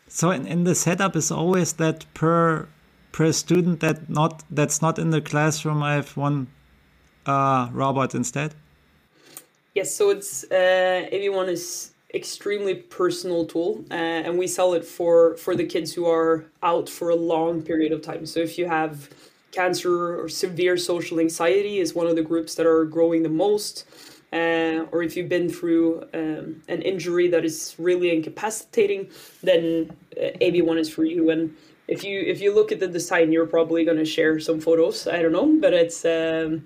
So 0.09 0.31
in, 0.31 0.47
in 0.47 0.65
the 0.65 0.75
setup 0.75 1.17
is 1.17 1.31
always 1.31 1.75
that 1.75 2.05
per 2.15 2.69
per 3.13 3.33
student 3.33 3.81
that 3.81 4.09
not 4.09 4.43
that's 4.51 4.81
not 4.83 4.99
in 4.99 5.11
the 5.11 5.21
classroom 5.21 5.83
i 5.83 5.95
have 5.95 6.17
one 6.17 6.47
uh, 7.27 7.69
robot 7.73 8.15
instead? 8.15 8.55
Yes 9.75 9.95
so 9.95 10.11
it's 10.11 10.45
uh, 10.51 11.09
AV1 11.13 11.49
is 11.49 11.93
extremely 12.15 12.75
personal 12.75 13.45
tool 13.47 13.85
uh, 13.91 13.95
and 13.95 14.39
we 14.39 14.47
sell 14.47 14.75
it 14.75 14.85
for 14.85 15.37
for 15.37 15.55
the 15.55 15.65
kids 15.65 15.93
who 15.93 16.07
are 16.07 16.45
out 16.63 16.89
for 16.89 17.11
a 17.11 17.17
long 17.17 17.63
period 17.63 17.93
of 17.93 18.03
time. 18.03 18.27
So 18.27 18.41
if 18.41 18.59
you 18.59 18.67
have 18.67 19.09
cancer 19.53 20.21
or 20.21 20.29
severe 20.29 20.77
social 20.77 21.19
anxiety 21.21 21.79
is 21.79 21.95
one 21.95 22.07
of 22.07 22.17
the 22.17 22.23
groups 22.23 22.55
that 22.55 22.67
are 22.67 22.85
growing 22.85 23.23
the 23.23 23.29
most 23.29 23.85
uh, 24.33 24.87
or 24.93 25.03
if 25.03 25.17
you've 25.17 25.29
been 25.29 25.49
through 25.49 26.03
um, 26.15 26.63
an 26.69 26.83
injury 26.83 27.29
that 27.29 27.45
is 27.45 27.75
really 27.79 28.15
incapacitating 28.15 29.09
then 29.43 29.91
uh, 30.17 30.39
AV1 30.41 30.79
is 30.79 30.89
for 30.89 31.05
you 31.05 31.31
and 31.31 31.55
if 31.91 32.05
you 32.05 32.21
if 32.21 32.41
you 32.41 32.55
look 32.55 32.71
at 32.71 32.79
the 32.79 32.87
design, 32.87 33.33
you're 33.33 33.47
probably 33.47 33.85
going 33.85 33.99
to 33.99 34.05
share 34.05 34.39
some 34.39 34.61
photos. 34.61 35.09
I 35.09 35.21
don't 35.23 35.33
know, 35.33 35.59
but 35.61 35.75
it's 35.75 36.05
um, 36.05 36.65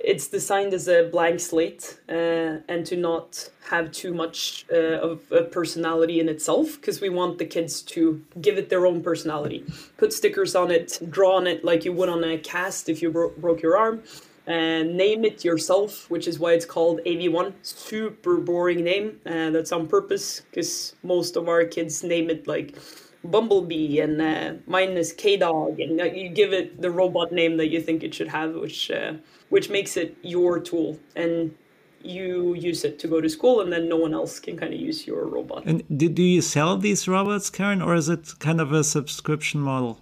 it's 0.00 0.26
designed 0.26 0.74
as 0.74 0.88
a 0.88 1.08
blank 1.10 1.40
slate 1.40 1.98
uh, 2.08 2.58
and 2.68 2.84
to 2.86 2.96
not 2.96 3.48
have 3.70 3.92
too 3.92 4.12
much 4.12 4.66
uh, 4.70 4.98
of 5.08 5.20
a 5.32 5.44
personality 5.44 6.20
in 6.20 6.28
itself 6.28 6.76
because 6.80 7.00
we 7.00 7.08
want 7.08 7.38
the 7.38 7.46
kids 7.46 7.80
to 7.82 8.22
give 8.40 8.58
it 8.58 8.68
their 8.68 8.84
own 8.84 9.02
personality. 9.02 9.64
Put 9.96 10.12
stickers 10.12 10.54
on 10.54 10.70
it, 10.70 10.98
draw 11.08 11.36
on 11.36 11.46
it 11.46 11.64
like 11.64 11.84
you 11.84 11.92
would 11.92 12.08
on 12.08 12.22
a 12.24 12.36
cast 12.36 12.88
if 12.88 13.00
you 13.00 13.10
bro- 13.10 13.32
broke 13.38 13.62
your 13.62 13.76
arm. 13.78 14.02
And 14.46 14.96
name 14.96 15.24
it 15.24 15.44
yourself, 15.44 16.10
which 16.10 16.28
is 16.28 16.38
why 16.38 16.52
it's 16.52 16.66
called 16.66 17.00
AV1. 17.06 17.54
Super 17.62 18.36
boring 18.36 18.84
name. 18.84 19.20
Uh, 19.24 19.50
that's 19.50 19.72
on 19.72 19.88
purpose 19.88 20.40
because 20.40 20.94
most 21.02 21.36
of 21.36 21.48
our 21.48 21.64
kids 21.64 22.02
name 22.02 22.28
it 22.28 22.46
like 22.46 22.76
Bumblebee, 23.24 24.00
and 24.00 24.20
uh, 24.20 24.54
mine 24.66 24.90
is 24.90 25.12
K 25.12 25.36
Dog, 25.36 25.80
and 25.80 26.00
uh, 26.00 26.04
you 26.04 26.28
give 26.28 26.52
it 26.52 26.80
the 26.80 26.90
robot 26.90 27.32
name 27.32 27.56
that 27.56 27.68
you 27.68 27.80
think 27.80 28.02
it 28.02 28.14
should 28.14 28.28
have, 28.28 28.54
which 28.54 28.90
uh, 28.90 29.14
which 29.48 29.70
makes 29.70 29.96
it 29.96 30.16
your 30.22 30.60
tool, 30.60 31.00
and 31.16 31.54
you 32.02 32.54
use 32.54 32.84
it 32.84 32.98
to 32.98 33.08
go 33.08 33.20
to 33.20 33.28
school, 33.28 33.62
and 33.62 33.72
then 33.72 33.88
no 33.88 33.96
one 33.96 34.12
else 34.12 34.38
can 34.38 34.58
kind 34.58 34.74
of 34.74 34.80
use 34.80 35.06
your 35.06 35.26
robot. 35.26 35.64
And 35.64 35.82
do, 35.96 36.08
do 36.10 36.22
you 36.22 36.42
sell 36.42 36.76
these 36.76 37.08
robots, 37.08 37.48
Karen, 37.48 37.80
or 37.80 37.94
is 37.94 38.10
it 38.10 38.34
kind 38.38 38.60
of 38.60 38.72
a 38.72 38.84
subscription 38.84 39.60
model? 39.60 40.00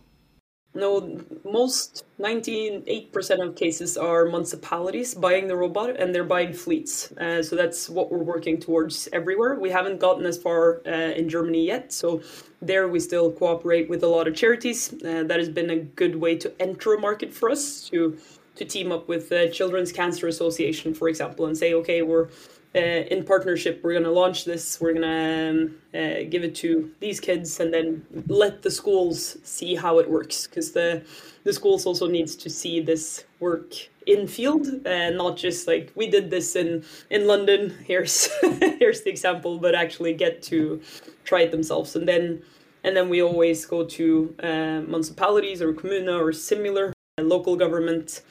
No, 0.75 1.21
most 1.45 2.05
98% 2.19 3.47
of 3.47 3.57
cases 3.57 3.99
are 3.99 4.25
municipalities 4.25 5.15
buying 5.15 5.47
the 5.47 5.57
robot 5.57 6.01
and 6.01 6.15
they're 6.15 6.25
buying 6.25 6.55
fleets. 6.55 7.13
Uh, 7.13 7.43
so 7.43 7.57
that's 7.57 7.91
what 7.91 8.11
we're 8.11 8.23
working 8.23 8.59
towards 8.59 9.07
everywhere. 9.13 9.59
We 9.61 9.69
haven't 9.69 10.01
gotten 10.01 10.25
as 10.25 10.39
far 10.39 10.81
uh, 10.87 10.91
in 10.91 11.29
Germany 11.29 11.67
yet. 11.67 11.93
So 11.93 12.23
there 12.63 12.89
we 12.89 13.01
still 13.01 13.31
cooperate 13.31 13.91
with 13.91 14.03
a 14.03 14.07
lot 14.07 14.27
of 14.27 14.35
charities. 14.35 14.95
Uh, 14.95 15.25
that 15.25 15.39
has 15.39 15.51
been 15.51 15.69
a 15.69 15.77
good 15.77 16.17
way 16.17 16.37
to 16.37 16.51
enter 16.59 16.95
a 16.95 17.01
market 17.01 17.35
for 17.35 17.51
us 17.51 17.89
to 17.91 18.17
to 18.55 18.65
team 18.67 18.93
up 18.93 19.09
with 19.09 19.31
the 19.31 19.49
Children's 19.51 19.93
Cancer 19.93 20.29
Association, 20.29 20.93
for 20.93 21.09
example, 21.09 21.47
and 21.47 21.57
say, 21.57 21.73
okay, 21.73 22.03
we're 22.03 22.29
uh, 22.75 22.79
in 22.79 23.25
partnership, 23.25 23.81
we're 23.83 23.93
going 23.93 24.05
to 24.05 24.11
launch 24.11 24.45
this. 24.45 24.81
We're 24.81 24.95
going 24.95 25.03
to 25.03 25.51
um, 25.51 25.77
uh, 25.95 26.25
give 26.31 26.43
it 26.43 26.55
to 26.57 26.91
these 27.01 27.21
kids, 27.21 27.61
and 27.61 27.73
then 27.73 28.07
let 28.29 28.63
the 28.63 28.71
schools 28.71 29.37
see 29.43 29.75
how 29.75 29.99
it 29.99 30.09
works. 30.09 30.47
Because 30.47 30.73
the 30.73 31.03
the 31.45 31.53
schools 31.53 31.85
also 31.85 32.07
needs 32.07 32.35
to 32.37 32.49
see 32.49 32.81
this 32.81 33.25
work 33.41 33.75
in 34.07 34.27
field, 34.27 34.67
and 34.87 35.19
not 35.19 35.37
just 35.37 35.67
like 35.67 35.93
we 35.95 36.09
did 36.09 36.31
this 36.31 36.57
in 36.57 36.85
in 37.11 37.27
London. 37.27 37.77
Here's 37.87 38.31
here's 38.79 39.03
the 39.03 39.11
example, 39.11 39.59
but 39.59 39.75
actually 39.75 40.15
get 40.15 40.43
to 40.45 40.81
try 41.25 41.43
it 41.43 41.51
themselves, 41.51 41.95
and 41.95 42.09
then 42.09 42.43
and 42.85 42.97
then 42.97 43.11
we 43.11 43.23
always 43.23 43.67
go 43.67 43.85
to 43.85 44.35
uh, 44.43 44.81
municipalities 44.89 45.61
or 45.61 45.75
communa 45.75 46.19
or 46.19 46.33
similar 46.33 46.93
local 47.19 47.57
government 47.57 48.23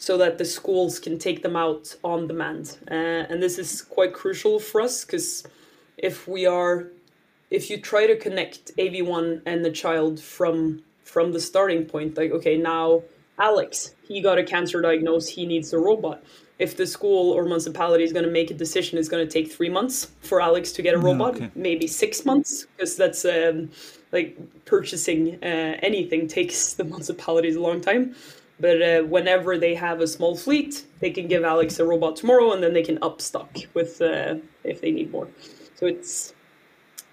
so 0.00 0.16
that 0.16 0.38
the 0.38 0.44
schools 0.46 0.98
can 0.98 1.18
take 1.18 1.42
them 1.42 1.54
out 1.54 1.94
on 2.02 2.26
demand. 2.26 2.78
Uh, 2.90 3.28
and 3.28 3.42
this 3.42 3.58
is 3.58 3.82
quite 3.82 4.14
crucial 4.14 4.58
for 4.58 4.80
us 4.80 5.04
because 5.04 5.46
if 5.98 6.26
we 6.26 6.46
are, 6.46 6.88
if 7.50 7.68
you 7.68 7.78
try 7.78 8.06
to 8.06 8.16
connect 8.16 8.74
AV1 8.78 9.42
and 9.44 9.62
the 9.62 9.70
child 9.70 10.18
from 10.18 10.82
from 11.04 11.32
the 11.32 11.40
starting 11.40 11.84
point, 11.84 12.16
like 12.16 12.30
okay, 12.30 12.56
now 12.56 13.02
Alex, 13.38 13.94
he 14.08 14.22
got 14.22 14.38
a 14.38 14.42
cancer 14.42 14.80
diagnosis, 14.80 15.28
he 15.28 15.44
needs 15.44 15.70
a 15.74 15.78
robot. 15.78 16.24
If 16.58 16.78
the 16.78 16.86
school 16.86 17.32
or 17.32 17.44
municipality 17.44 18.04
is 18.04 18.12
going 18.12 18.24
to 18.24 18.30
make 18.30 18.50
a 18.50 18.54
decision, 18.54 18.98
it's 18.98 19.08
going 19.08 19.26
to 19.26 19.30
take 19.30 19.52
three 19.52 19.70
months 19.70 20.12
for 20.22 20.40
Alex 20.40 20.72
to 20.72 20.82
get 20.82 20.94
a 20.94 20.98
robot, 20.98 21.36
okay. 21.36 21.50
maybe 21.54 21.86
six 21.86 22.24
months, 22.24 22.66
because 22.76 22.96
that's 22.96 23.24
um, 23.26 23.70
like 24.12 24.38
purchasing 24.64 25.42
uh, 25.42 25.78
anything 25.82 26.26
takes 26.26 26.72
the 26.74 26.84
municipalities 26.84 27.56
a 27.56 27.60
long 27.60 27.82
time. 27.82 28.14
But 28.60 28.82
uh, 28.82 29.02
whenever 29.02 29.56
they 29.56 29.74
have 29.74 30.00
a 30.00 30.06
small 30.06 30.36
fleet, 30.36 30.84
they 31.00 31.10
can 31.10 31.28
give 31.28 31.44
Alex 31.44 31.78
a 31.78 31.84
robot 31.84 32.16
tomorrow, 32.16 32.52
and 32.52 32.62
then 32.62 32.74
they 32.74 32.82
can 32.82 32.98
up 33.02 33.20
stock 33.20 33.56
with 33.72 34.00
uh, 34.02 34.36
if 34.64 34.82
they 34.82 34.90
need 34.90 35.10
more. 35.10 35.28
So 35.74 35.86
it's 35.86 36.34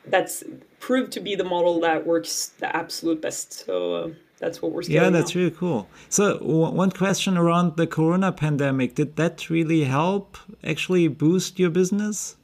that's 0.06 0.44
proved 0.80 1.14
to 1.14 1.20
be 1.22 1.36
the 1.36 1.44
model 1.44 1.80
that 1.82 2.06
works 2.06 2.48
the 2.60 2.76
absolute 2.76 3.22
best. 3.22 3.66
So 3.66 3.94
uh, 3.96 4.10
that's 4.40 4.62
what 4.62 4.74
we're. 4.74 4.84
Seeing. 4.84 5.02
Yeah, 5.02 5.10
that's 5.10 5.34
now. 5.34 5.40
really 5.40 5.56
cool. 5.56 5.90
So 6.10 6.38
one 6.40 6.92
question 6.92 7.38
around 7.38 7.78
the 7.78 7.88
Corona 7.88 8.34
pandemic: 8.34 8.96
Did 8.96 9.16
that 9.16 9.50
really 9.50 9.86
help 9.86 10.38
actually 10.66 11.08
boost 11.08 11.60
your 11.60 11.70
business? 11.70 12.36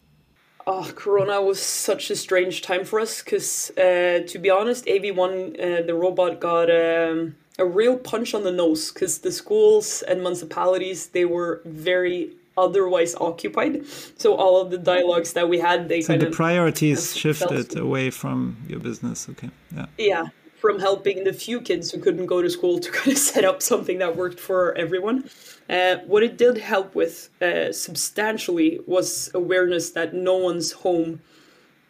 Oh, 0.66 0.90
Corona 0.96 1.42
was 1.42 1.62
such 1.62 2.10
a 2.10 2.16
strange 2.16 2.62
time 2.62 2.86
for 2.86 3.02
us 3.02 3.22
because, 3.22 3.70
uh, 3.72 4.24
to 4.26 4.40
be 4.40 4.50
honest, 4.50 4.86
AV1, 4.86 5.60
uh, 5.60 5.86
the 5.86 5.94
robot, 5.94 6.40
got. 6.40 6.72
Um, 6.72 7.36
a 7.60 7.66
real 7.66 7.98
punch 7.98 8.34
on 8.34 8.44
the 8.44 8.52
nose 8.52 8.92
because 8.92 9.20
the 9.20 9.32
schools 9.32 10.02
and 10.04 10.22
municipalities 10.22 11.08
they 11.08 11.26
were 11.26 11.62
very 11.66 12.32
otherwise 12.58 13.16
occupied. 13.16 13.86
So 14.18 14.36
all 14.36 14.62
of 14.62 14.70
the 14.72 14.78
dialogues 14.78 15.34
that 15.34 15.50
we 15.50 15.60
had, 15.60 15.90
they 15.90 16.02
so 16.02 16.10
kind 16.10 16.22
the 16.22 16.28
of 16.28 16.34
priorities 16.34 17.16
shifted 17.16 17.78
away 17.78 18.10
from 18.10 18.58
your 18.68 18.80
business. 18.80 19.28
Okay, 19.30 19.50
yeah, 19.76 19.86
yeah, 19.98 20.26
from 20.58 20.80
helping 20.80 21.24
the 21.24 21.34
few 21.34 21.62
kids 21.62 21.92
who 21.92 22.00
couldn't 22.00 22.28
go 22.28 22.42
to 22.42 22.50
school 22.50 22.80
to 22.80 22.92
kind 23.00 23.12
of 23.12 23.18
set 23.18 23.44
up 23.44 23.62
something 23.62 24.00
that 24.00 24.16
worked 24.16 24.40
for 24.40 24.74
everyone. 24.76 25.30
Uh, 25.70 25.98
what 26.08 26.24
it 26.24 26.38
did 26.38 26.58
help 26.58 26.94
with 26.94 27.30
uh, 27.42 27.72
substantially 27.72 28.80
was 28.86 29.32
awareness 29.34 29.92
that 29.92 30.14
no 30.14 30.36
one's 30.36 30.72
home 30.72 31.22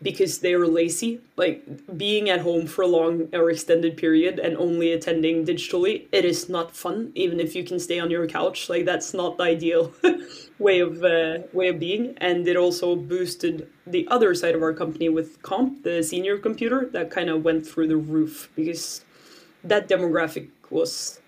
because 0.03 0.39
they 0.39 0.53
are 0.53 0.67
lazy. 0.67 1.21
Like 1.37 1.63
being 1.97 2.29
at 2.29 2.41
home 2.41 2.67
for 2.67 2.83
a 2.83 2.87
long 2.87 3.29
or 3.33 3.49
extended 3.49 3.97
period 3.97 4.37
and 4.39 4.57
only 4.57 4.91
attending 4.91 5.45
digitally, 5.45 6.07
it 6.11 6.25
is 6.25 6.49
not 6.49 6.75
fun. 6.75 7.11
Even 7.15 7.39
if 7.39 7.55
you 7.55 7.63
can 7.63 7.79
stay 7.79 7.99
on 7.99 8.11
your 8.11 8.27
couch, 8.27 8.69
like 8.69 8.85
that's 8.85 9.13
not 9.13 9.37
the 9.37 9.43
ideal 9.43 9.93
way 10.59 10.79
of 10.81 11.03
uh, 11.03 11.39
way 11.53 11.69
of 11.69 11.79
being. 11.79 12.15
And 12.17 12.47
it 12.47 12.57
also 12.57 12.95
boosted 12.95 13.69
the 13.87 14.07
other 14.09 14.35
side 14.35 14.55
of 14.55 14.61
our 14.61 14.73
company 14.73 15.09
with 15.09 15.41
KOMP, 15.41 15.83
the 15.83 16.03
senior 16.03 16.37
computer, 16.37 16.89
that 16.91 17.09
kind 17.09 17.29
of 17.29 17.43
went 17.43 17.65
through 17.65 17.87
the 17.87 17.97
roof 17.97 18.49
because 18.55 19.03
that 19.63 19.87
demographic 19.87 20.49
was 20.69 21.19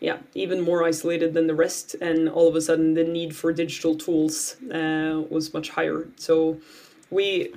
yeah, 0.00 0.18
even 0.34 0.60
more 0.60 0.82
isolated 0.82 1.32
than 1.32 1.46
the 1.46 1.54
rest, 1.54 1.94
and 2.00 2.28
all 2.28 2.48
of 2.48 2.56
a 2.56 2.60
sudden 2.60 2.94
the 2.94 3.04
need 3.04 3.36
for 3.36 3.52
digital 3.52 3.94
tools 3.94 4.56
uh, 4.74 5.22
was 5.30 5.54
much 5.54 5.70
higher. 5.70 6.08
So 6.16 6.58
we 7.08 7.54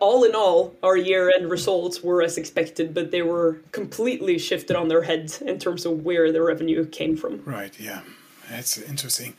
all 0.00 0.24
in 0.24 0.34
all, 0.34 0.74
our 0.82 0.96
year 0.96 1.30
end 1.34 1.50
results 1.50 2.02
were 2.02 2.22
as 2.22 2.38
expected, 2.38 2.94
but 2.94 3.10
they 3.10 3.22
were 3.22 3.60
completely 3.72 4.38
shifted 4.38 4.76
on 4.76 4.88
their 4.88 5.02
heads 5.02 5.42
in 5.42 5.58
terms 5.58 5.86
of 5.86 6.04
where 6.04 6.32
the 6.32 6.42
revenue 6.42 6.86
came 6.86 7.16
from. 7.16 7.42
Right, 7.44 7.78
yeah. 7.78 8.00
That's 8.48 8.78
interesting. 8.78 9.34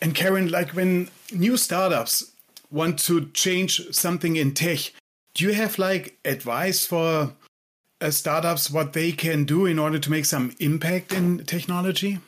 And 0.00 0.14
Karen, 0.14 0.50
like 0.50 0.70
when 0.70 1.08
new 1.32 1.56
startups 1.56 2.32
want 2.70 2.98
to 3.00 3.26
change 3.30 3.90
something 3.92 4.36
in 4.36 4.54
tech, 4.54 4.92
do 5.34 5.44
you 5.44 5.54
have 5.54 5.78
like 5.78 6.18
advice 6.24 6.86
for 6.86 7.32
uh, 8.00 8.10
startups 8.10 8.70
what 8.70 8.92
they 8.92 9.12
can 9.12 9.44
do 9.44 9.66
in 9.66 9.78
order 9.78 9.98
to 9.98 10.10
make 10.10 10.24
some 10.24 10.54
impact 10.58 11.12
in 11.12 11.38
technology? 11.44 12.18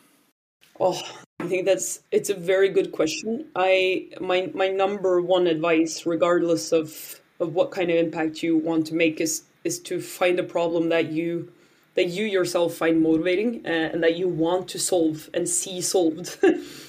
Oh, 0.81 1.01
I 1.41 1.47
think 1.47 1.67
that's 1.67 2.01
it's 2.11 2.31
a 2.31 2.35
very 2.35 2.69
good 2.69 2.93
question. 2.93 3.47
I 3.55 4.09
my 4.21 4.51
my 4.55 4.69
number 4.69 5.21
one 5.21 5.47
advice 5.47 6.07
regardless 6.07 6.73
of 6.73 7.21
of 7.41 7.55
what 7.55 7.71
kind 7.71 7.91
of 7.91 7.97
impact 7.97 8.43
you 8.43 8.57
want 8.57 8.87
to 8.87 8.95
make 8.95 9.21
is 9.21 9.43
is 9.65 9.81
to 9.81 10.01
find 10.01 10.39
a 10.39 10.43
problem 10.43 10.89
that 10.89 11.11
you 11.11 11.53
that 11.95 12.09
you 12.09 12.25
yourself 12.25 12.75
find 12.75 13.03
motivating 13.03 13.63
uh, 13.67 13.91
and 13.93 14.03
that 14.03 14.17
you 14.17 14.29
want 14.29 14.69
to 14.69 14.79
solve 14.79 15.29
and 15.35 15.49
see 15.49 15.81
solved. 15.81 16.39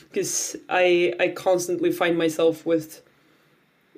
Because 0.10 0.56
i 0.70 1.13
i 1.20 1.27
constantly 1.27 1.92
find 1.92 2.18
myself 2.18 2.66
with 2.66 3.01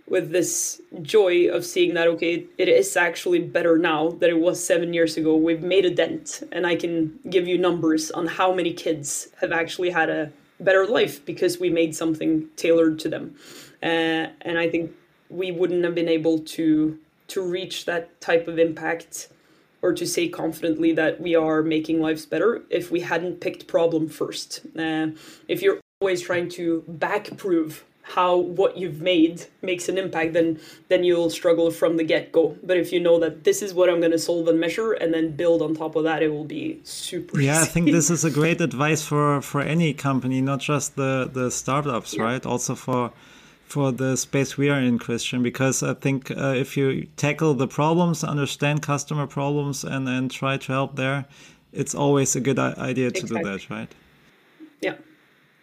with 0.08 0.32
this 0.32 0.82
joy 1.04 1.48
of 1.50 1.64
seeing 1.64 1.94
that 1.94 2.08
okay 2.08 2.46
it 2.58 2.68
is 2.68 2.98
actually 2.98 3.40
better 3.40 3.78
now 3.78 4.10
than 4.10 4.30
it 4.32 4.40
was 4.40 4.62
seven 4.62 4.92
years 4.92 5.18
ago. 5.18 5.36
We've 5.36 5.62
made 5.62 5.86
a 5.86 5.94
dent 6.02 6.42
and 6.52 6.66
i 6.66 6.76
can 6.76 7.20
give 7.30 7.48
you 7.48 7.58
numbers 7.58 8.10
on 8.12 8.26
how 8.26 8.50
many 8.54 8.74
kids 8.74 9.30
have 9.40 9.52
actually 9.52 9.92
had 9.92 10.10
a 10.10 10.32
better 10.60 10.86
life 10.88 11.24
because 11.26 11.60
we 11.60 11.70
made 11.70 11.96
something 11.96 12.50
tailored 12.56 12.98
to 13.04 13.08
them. 13.08 13.36
Uh, 13.82 14.26
and 14.48 14.58
i 14.58 14.68
think 14.68 14.92
we 15.30 15.52
wouldn't 15.52 15.84
have 15.84 15.96
been 15.96 16.10
able 16.10 16.40
to 16.40 16.98
to 17.28 17.42
reach 17.42 17.86
that 17.86 18.20
type 18.20 18.48
of 18.48 18.58
impact 18.58 19.30
or 19.82 19.94
to 19.94 20.06
say 20.06 20.28
confidently 20.28 20.92
that 20.94 21.22
we 21.22 21.36
are 21.36 21.62
making 21.62 22.02
lives 22.02 22.26
better 22.26 22.64
if 22.70 22.92
we 22.92 23.02
hadn't 23.02 23.40
picked 23.40 23.68
problem 23.68 24.10
first. 24.10 24.62
Uh, 24.78 25.08
if 25.48 25.62
you're 25.62 25.80
always 26.02 26.22
trying 26.22 26.50
to 26.50 26.84
back 26.88 27.38
prove 27.38 27.86
how 28.02 28.36
what 28.38 28.76
you've 28.76 29.02
made 29.02 29.46
makes 29.62 29.88
an 29.88 29.98
impact, 29.98 30.34
then 30.34 30.60
then 30.88 31.04
you'll 31.04 31.30
struggle 31.30 31.70
from 31.70 31.98
the 31.98 32.04
get 32.04 32.32
go. 32.32 32.58
But 32.64 32.78
if 32.78 32.92
you 32.92 33.00
know 33.00 33.20
that 33.20 33.44
this 33.44 33.62
is 33.62 33.74
what 33.74 33.90
I'm 33.90 34.00
going 34.00 34.12
to 34.12 34.20
solve 34.20 34.48
and 34.48 34.60
measure, 34.60 34.94
and 34.94 35.14
then 35.14 35.36
build 35.36 35.62
on 35.62 35.76
top 35.76 35.96
of 35.96 36.04
that, 36.06 36.24
it 36.24 36.30
will 36.30 36.46
be 36.46 36.80
super. 36.84 37.40
Yeah, 37.40 37.62
easy. 37.62 37.62
I 37.62 37.66
think 37.66 37.92
this 37.92 38.10
is 38.10 38.26
a 38.26 38.32
great 38.40 38.62
advice 38.62 39.04
for 39.04 39.42
for 39.42 39.62
any 39.62 39.94
company, 39.94 40.42
not 40.42 40.60
just 40.60 40.96
the 40.96 41.30
the 41.32 41.52
startups, 41.52 42.16
yeah. 42.16 42.24
right? 42.24 42.46
Also 42.46 42.74
for 42.74 43.12
for 43.70 43.92
the 43.92 44.18
space 44.18 44.58
we 44.58 44.70
are 44.70 44.80
in, 44.80 44.98
Christian, 44.98 45.44
because 45.44 45.84
I 45.84 45.94
think 45.94 46.32
uh, 46.32 46.54
if 46.56 46.76
you 46.76 47.08
tackle 47.18 47.54
the 47.54 47.68
problems, 47.68 48.24
understand 48.24 48.82
customer 48.82 49.28
problems, 49.28 49.84
and 49.84 50.08
then 50.08 50.28
try 50.28 50.58
to 50.58 50.72
help 50.72 50.96
there, 50.96 51.26
it's 51.72 51.94
always 51.94 52.36
a 52.36 52.40
good 52.40 52.58
idea 52.58 53.12
to 53.12 53.20
exactly. 53.20 53.44
do 53.44 53.44
that, 53.44 53.70
right? 53.70 53.96
Yeah, 54.82 54.96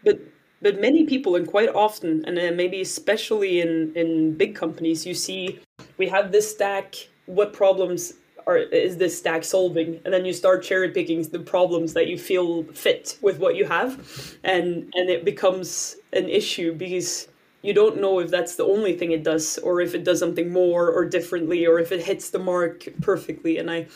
but 0.04 0.20
but 0.62 0.80
many 0.80 1.04
people, 1.04 1.36
and 1.36 1.46
quite 1.46 1.68
often, 1.68 2.24
and 2.26 2.38
uh, 2.38 2.52
maybe 2.54 2.80
especially 2.80 3.60
in 3.60 3.92
in 3.96 4.34
big 4.34 4.54
companies, 4.54 5.04
you 5.04 5.14
see 5.14 5.60
we 5.98 6.08
have 6.08 6.32
this 6.32 6.50
stack. 6.50 6.94
What 7.26 7.52
problems 7.52 8.14
are 8.46 8.58
is 8.58 8.98
this 8.98 9.18
stack 9.18 9.42
solving? 9.42 10.00
And 10.04 10.14
then 10.14 10.24
you 10.24 10.32
start 10.32 10.62
cherry 10.62 10.90
picking 10.90 11.22
the 11.22 11.40
problems 11.40 11.92
that 11.94 12.06
you 12.06 12.18
feel 12.18 12.62
fit 12.72 13.18
with 13.20 13.40
what 13.40 13.56
you 13.56 13.64
have, 13.64 13.98
and 14.44 14.92
and 14.94 15.10
it 15.10 15.24
becomes 15.24 15.96
an 16.12 16.28
issue 16.28 16.72
because 16.72 17.26
you 17.66 17.74
don't 17.74 18.00
know 18.00 18.20
if 18.20 18.30
that's 18.30 18.54
the 18.54 18.64
only 18.64 18.96
thing 18.96 19.10
it 19.10 19.24
does 19.24 19.58
or 19.58 19.80
if 19.80 19.94
it 19.94 20.04
does 20.04 20.20
something 20.20 20.52
more 20.52 20.88
or 20.88 21.04
differently 21.04 21.66
or 21.66 21.78
if 21.80 21.90
it 21.90 22.02
hits 22.04 22.30
the 22.30 22.38
mark 22.38 22.86
perfectly 23.02 23.58
and 23.58 23.70
i 23.70 23.86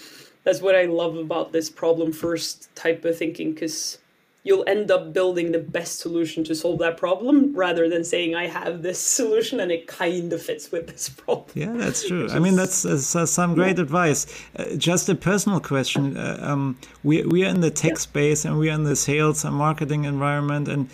that's 0.45 0.61
what 0.61 0.75
i 0.75 0.85
love 0.85 1.17
about 1.17 1.53
this 1.53 1.71
problem 1.71 2.13
first 2.13 2.75
type 2.75 3.05
of 3.05 3.17
thinking 3.17 3.53
because 3.53 3.99
you'll 4.43 4.65
end 4.67 4.91
up 4.91 5.13
building 5.13 5.53
the 5.53 5.59
best 5.59 6.01
solution 6.01 6.43
to 6.43 6.55
solve 6.55 6.79
that 6.79 6.97
problem 6.97 7.55
rather 7.55 7.89
than 7.89 8.03
saying 8.03 8.35
i 8.35 8.47
have 8.47 8.83
this 8.83 8.99
solution 9.19 9.61
and 9.61 9.71
it 9.71 9.87
kind 9.87 10.33
of 10.33 10.43
fits 10.43 10.73
with 10.73 10.89
this 10.89 11.09
problem 11.23 11.49
yeah 11.55 11.73
that's 11.73 12.07
true 12.07 12.29
i 12.31 12.41
mean 12.41 12.57
that's 12.57 12.85
uh, 12.85 13.25
some 13.25 13.55
great 13.55 13.77
yeah. 13.77 13.83
advice 13.83 14.27
uh, 14.57 14.65
just 14.77 15.09
a 15.09 15.15
personal 15.15 15.61
question 15.61 16.17
uh, 16.17 16.39
um, 16.41 16.77
we, 17.05 17.23
we 17.23 17.45
are 17.45 17.49
in 17.49 17.61
the 17.61 17.71
tech 17.71 17.93
yeah. 17.93 17.99
space 17.99 18.45
and 18.45 18.59
we 18.59 18.69
are 18.69 18.75
in 18.75 18.83
the 18.83 18.97
sales 18.97 19.45
and 19.45 19.55
marketing 19.55 20.05
environment 20.05 20.67
and 20.67 20.91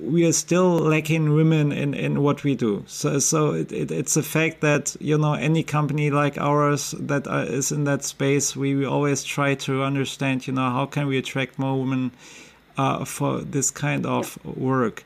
we 0.00 0.26
are 0.26 0.32
still 0.32 0.78
lacking 0.78 1.34
women 1.34 1.72
in, 1.72 1.94
in 1.94 2.22
what 2.22 2.42
we 2.42 2.54
do. 2.54 2.84
So 2.86 3.18
so 3.18 3.52
it, 3.52 3.72
it, 3.72 3.90
it's 3.90 4.16
a 4.16 4.22
fact 4.22 4.60
that 4.60 4.96
you 5.00 5.18
know 5.18 5.34
any 5.34 5.62
company 5.62 6.10
like 6.10 6.38
ours 6.38 6.92
that 6.98 7.26
uh, 7.26 7.44
is 7.48 7.72
in 7.72 7.84
that 7.84 8.04
space, 8.04 8.56
we, 8.56 8.74
we 8.74 8.86
always 8.86 9.22
try 9.24 9.54
to 9.56 9.82
understand 9.82 10.46
you 10.46 10.52
know 10.52 10.70
how 10.70 10.86
can 10.86 11.06
we 11.06 11.18
attract 11.18 11.58
more 11.58 11.78
women 11.78 12.12
uh, 12.78 13.04
for 13.04 13.40
this 13.40 13.70
kind 13.70 14.06
of 14.06 14.38
work. 14.44 15.04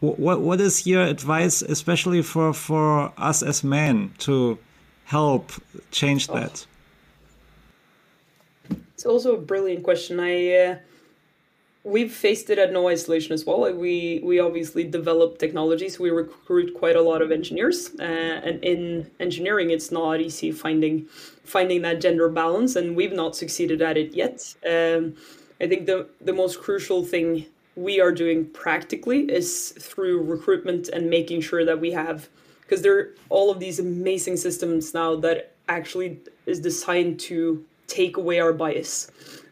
What 0.00 0.40
what 0.40 0.60
is 0.60 0.86
your 0.86 1.02
advice, 1.02 1.60
especially 1.60 2.22
for 2.22 2.54
for 2.54 3.12
us 3.18 3.42
as 3.42 3.62
men, 3.62 4.12
to 4.18 4.58
help 5.04 5.52
change 5.90 6.28
that? 6.28 6.66
It's 8.94 9.04
also 9.04 9.34
a 9.34 9.40
brilliant 9.40 9.84
question. 9.84 10.20
I. 10.20 10.54
Uh 10.54 10.76
we've 11.84 12.12
faced 12.12 12.50
it 12.50 12.58
at 12.58 12.72
no 12.72 12.88
isolation 12.88 13.32
as 13.32 13.44
well. 13.46 13.60
we 13.72 14.20
we 14.22 14.38
obviously 14.38 14.84
develop 14.84 15.38
technologies. 15.38 15.98
We 15.98 16.10
recruit 16.10 16.74
quite 16.74 16.96
a 16.96 17.02
lot 17.02 17.22
of 17.22 17.32
engineers, 17.32 17.90
uh, 17.98 18.02
and 18.02 18.62
in 18.64 19.10
engineering, 19.20 19.70
it's 19.70 19.90
not 19.90 20.20
easy 20.20 20.52
finding 20.52 21.06
finding 21.44 21.82
that 21.82 22.00
gender 22.00 22.28
balance, 22.28 22.76
and 22.76 22.96
we've 22.96 23.12
not 23.12 23.36
succeeded 23.36 23.82
at 23.82 23.96
it 23.96 24.14
yet. 24.14 24.54
Um, 24.68 25.16
I 25.60 25.66
think 25.68 25.86
the 25.86 26.08
the 26.20 26.32
most 26.32 26.60
crucial 26.60 27.04
thing 27.04 27.46
we 27.76 28.00
are 28.00 28.12
doing 28.12 28.46
practically 28.50 29.20
is 29.30 29.70
through 29.78 30.22
recruitment 30.22 30.88
and 30.88 31.08
making 31.08 31.40
sure 31.40 31.64
that 31.64 31.80
we 31.80 31.92
have 31.92 32.28
because 32.60 32.82
there 32.82 32.98
are 32.98 33.14
all 33.30 33.50
of 33.50 33.58
these 33.58 33.78
amazing 33.78 34.36
systems 34.36 34.92
now 34.92 35.16
that 35.16 35.54
actually 35.68 36.20
is 36.46 36.60
designed 36.60 37.18
to 37.18 37.64
take 37.86 38.16
away 38.16 38.38
our 38.38 38.52
bias 38.52 39.10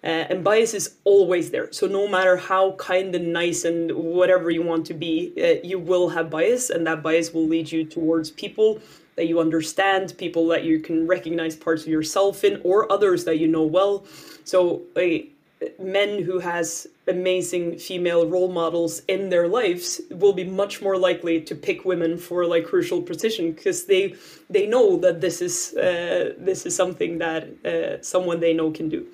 uh, 0.09 0.25
and 0.31 0.43
bias 0.43 0.73
is 0.73 0.97
always 1.05 1.51
there. 1.51 1.71
So 1.71 1.87
no 1.87 2.09
matter 2.09 2.35
how 2.39 2.73
kind 2.73 3.15
and 3.15 3.31
nice 3.31 3.67
and 3.67 3.93
whatever 3.93 4.51
you 4.51 4.63
want 4.63 4.87
to 4.87 4.95
be, 4.95 5.35
uh, 5.37 5.61
you 5.63 5.79
will 5.79 6.09
have 6.09 6.31
bias, 6.31 6.71
and 6.71 6.87
that 6.87 7.03
bias 7.03 7.35
will 7.35 7.47
lead 7.47 7.71
you 7.71 7.85
towards 7.85 8.31
people 8.31 8.81
that 9.17 9.27
you 9.27 9.39
understand, 9.39 10.17
people 10.17 10.49
that 10.49 10.65
you 10.65 10.81
can 10.81 11.07
recognize 11.07 11.55
parts 11.57 11.83
of 11.83 11.89
yourself 11.89 12.43
in, 12.43 12.59
or 12.65 12.91
others 12.91 13.27
that 13.27 13.37
you 13.39 13.49
know 13.49 13.65
well. 13.65 14.07
So 14.45 14.81
uh, 14.97 15.03
men 15.79 16.23
who 16.23 16.39
has 16.39 16.87
amazing 17.07 17.79
female 17.79 18.27
role 18.27 18.49
models 18.49 19.03
in 19.09 19.29
their 19.29 19.47
lives 19.47 20.01
will 20.11 20.33
be 20.33 20.45
much 20.45 20.81
more 20.81 20.97
likely 20.97 21.39
to 21.43 21.55
pick 21.55 21.85
women 21.85 22.17
for 22.17 22.47
like 22.47 22.65
crucial 22.65 23.03
position 23.03 23.53
because 23.53 23.85
they 23.85 24.15
they 24.49 24.67
know 24.67 24.97
that 24.97 25.21
this 25.21 25.43
is 25.43 25.75
uh, 25.77 26.33
this 26.39 26.65
is 26.65 26.75
something 26.75 27.19
that 27.19 27.43
uh, 27.67 28.01
someone 28.01 28.41
they 28.41 28.55
know 28.55 28.71
can 28.71 28.89
do. 28.89 29.07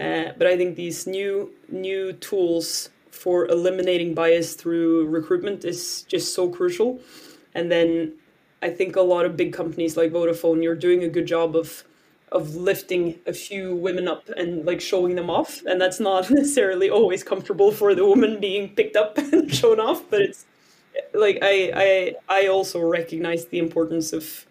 Uh, 0.00 0.32
but 0.38 0.46
I 0.46 0.56
think 0.56 0.76
these 0.76 1.06
new 1.06 1.52
new 1.68 2.12
tools 2.14 2.88
for 3.10 3.46
eliminating 3.48 4.14
bias 4.14 4.54
through 4.54 5.06
recruitment 5.06 5.64
is 5.64 6.02
just 6.02 6.34
so 6.34 6.48
crucial. 6.48 7.00
And 7.54 7.70
then 7.70 8.14
I 8.62 8.70
think 8.70 8.96
a 8.96 9.02
lot 9.02 9.26
of 9.26 9.36
big 9.36 9.52
companies 9.52 9.96
like 9.96 10.12
Vodafone, 10.12 10.62
you're 10.62 10.74
doing 10.74 11.04
a 11.04 11.08
good 11.08 11.26
job 11.26 11.54
of 11.54 11.84
of 12.32 12.54
lifting 12.54 13.18
a 13.26 13.32
few 13.32 13.74
women 13.74 14.06
up 14.06 14.28
and 14.36 14.64
like 14.64 14.80
showing 14.80 15.16
them 15.16 15.28
off. 15.28 15.62
And 15.66 15.80
that's 15.80 16.00
not 16.00 16.30
necessarily 16.40 16.88
always 16.88 17.22
comfortable 17.22 17.72
for 17.72 17.94
the 17.94 18.06
woman 18.06 18.40
being 18.40 18.74
picked 18.74 18.96
up 18.96 19.18
and 19.32 19.52
shown 19.52 19.80
off, 19.80 20.08
but 20.08 20.22
it's 20.22 20.46
like 21.12 21.38
I, 21.42 21.72
I 21.74 22.14
I 22.28 22.46
also 22.46 22.80
recognize 22.80 23.46
the 23.46 23.58
importance 23.58 24.12
of 24.12 24.46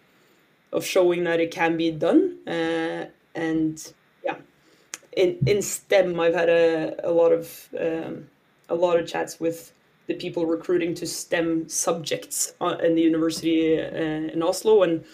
of 0.72 0.84
showing 0.84 1.24
that 1.24 1.40
it 1.40 1.50
can 1.50 1.76
be 1.76 1.90
done. 1.90 2.38
Uh, 2.46 3.06
and 3.34 3.92
in 5.16 5.38
in 5.46 5.62
STEM, 5.62 6.18
I've 6.20 6.34
had 6.34 6.48
a, 6.48 6.94
a 7.08 7.10
lot 7.10 7.32
of 7.32 7.68
um, 7.78 8.28
a 8.68 8.74
lot 8.74 8.98
of 8.98 9.06
chats 9.06 9.40
with 9.40 9.72
the 10.06 10.14
people 10.14 10.46
recruiting 10.46 10.94
to 10.94 11.06
STEM 11.06 11.68
subjects 11.68 12.54
uh, 12.60 12.76
in 12.82 12.94
the 12.94 13.02
university 13.02 13.80
uh, 13.80 14.32
in 14.34 14.42
Oslo, 14.42 14.82
and 14.82 15.04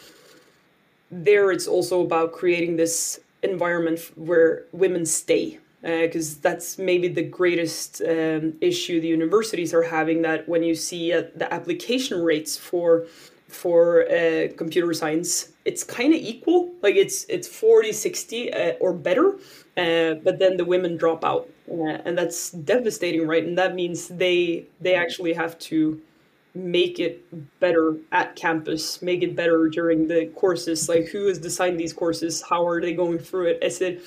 there 1.11 1.51
it's 1.51 1.67
also 1.67 2.03
about 2.03 2.33
creating 2.33 2.77
this 2.77 3.21
environment 3.43 4.01
where 4.17 4.65
women 4.73 5.07
stay 5.07 5.59
because 5.83 6.37
uh, 6.37 6.39
that's 6.43 6.79
maybe 6.79 7.07
the 7.07 7.23
greatest 7.23 8.03
um, 8.03 8.55
issue 8.61 9.01
the 9.01 9.07
universities 9.07 9.73
are 9.73 9.83
having 9.83 10.23
that 10.23 10.49
when 10.49 10.63
you 10.63 10.75
see 10.75 11.13
uh, 11.13 11.23
the 11.37 11.53
application 11.53 12.23
rates 12.23 12.57
for 12.57 13.07
for 13.47 14.11
uh, 14.11 14.49
computer 14.57 14.93
science 14.93 15.53
it's 15.67 15.83
kind 15.83 16.15
of 16.15 16.21
equal. 16.21 16.73
Like 16.81 16.95
it's 16.95 17.25
it's 17.29 17.49
40 17.49 17.93
60 17.93 18.53
uh, 18.53 18.73
or 18.81 18.95
better 18.95 19.37
uh, 19.77 20.15
but 20.15 20.39
then 20.39 20.57
the 20.57 20.65
women 20.65 20.97
drop 20.97 21.25
out. 21.25 21.49
Uh, 21.71 21.99
and 22.05 22.17
that's 22.17 22.51
devastating 22.51 23.27
right? 23.27 23.45
And 23.45 23.59
that 23.59 23.75
means 23.75 24.09
they 24.09 24.67
they 24.81 24.95
actually 24.95 25.33
have 25.35 25.59
to 25.59 26.01
make 26.55 26.99
it 26.99 27.23
better 27.61 27.97
at 28.12 28.35
campus 28.35 29.03
make 29.03 29.23
it 29.23 29.37
better 29.37 29.69
during 29.69 30.09
the 30.09 30.27
courses. 30.37 30.89
Like 30.89 31.07
who 31.07 31.27
has 31.27 31.39
designed 31.39 31.79
these 31.79 31.93
courses? 31.93 32.43
How 32.43 32.67
are 32.67 32.81
they 32.81 32.95
going 32.95 33.19
through 33.19 33.47
it? 33.47 33.59
Is 33.62 33.81
it 33.81 34.03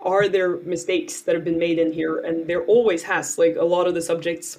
are 0.00 0.28
there 0.28 0.56
mistakes 0.58 1.20
that 1.22 1.34
have 1.34 1.44
been 1.44 1.58
made 1.58 1.78
in 1.78 1.92
here? 1.92 2.20
And 2.20 2.46
there 2.46 2.64
always 2.64 3.02
has. 3.02 3.36
Like 3.36 3.56
a 3.56 3.64
lot 3.64 3.86
of 3.86 3.94
the 3.94 4.02
subjects 4.02 4.58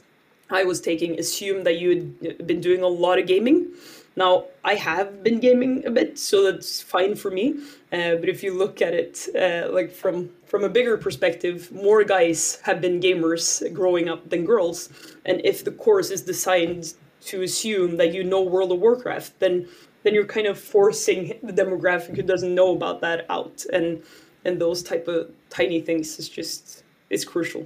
i 0.51 0.63
was 0.63 0.81
taking 0.81 1.17
assumed 1.17 1.65
that 1.65 1.79
you 1.79 1.89
had 2.21 2.45
been 2.45 2.61
doing 2.61 2.81
a 2.83 2.87
lot 2.87 3.17
of 3.17 3.25
gaming. 3.25 3.67
Now, 4.15 4.47
I 4.65 4.75
have 4.75 5.23
been 5.23 5.39
gaming 5.39 5.85
a 5.85 5.91
bit, 5.91 6.19
so 6.19 6.51
that's 6.51 6.81
fine 6.81 7.15
for 7.15 7.31
me. 7.31 7.53
Uh, 7.93 8.15
but 8.15 8.27
if 8.27 8.43
you 8.43 8.53
look 8.53 8.81
at 8.81 8.93
it 8.93 9.27
uh, 9.33 9.71
like 9.71 9.91
from 9.91 10.29
from 10.51 10.65
a 10.65 10.69
bigger 10.69 10.97
perspective, 10.97 11.71
more 11.71 12.03
guys 12.03 12.59
have 12.63 12.81
been 12.81 12.99
gamers 12.99 13.63
growing 13.73 14.09
up 14.09 14.29
than 14.29 14.43
girls. 14.43 14.89
And 15.25 15.39
if 15.45 15.63
the 15.63 15.71
course 15.71 16.11
is 16.11 16.23
designed 16.23 16.93
to 17.27 17.41
assume 17.41 17.95
that 17.95 18.13
you 18.13 18.21
know 18.25 18.41
World 18.41 18.73
of 18.73 18.79
Warcraft, 18.79 19.39
then 19.39 19.69
then 20.03 20.13
you're 20.13 20.25
kind 20.25 20.47
of 20.47 20.59
forcing 20.59 21.39
the 21.41 21.53
demographic 21.53 22.17
who 22.17 22.21
doesn't 22.21 22.53
know 22.53 22.75
about 22.75 22.99
that 22.99 23.25
out. 23.29 23.63
And 23.71 24.03
and 24.43 24.59
those 24.59 24.83
type 24.83 25.07
of 25.07 25.31
tiny 25.49 25.79
things 25.79 26.19
is 26.19 26.27
just 26.27 26.83
is 27.09 27.23
crucial. 27.23 27.65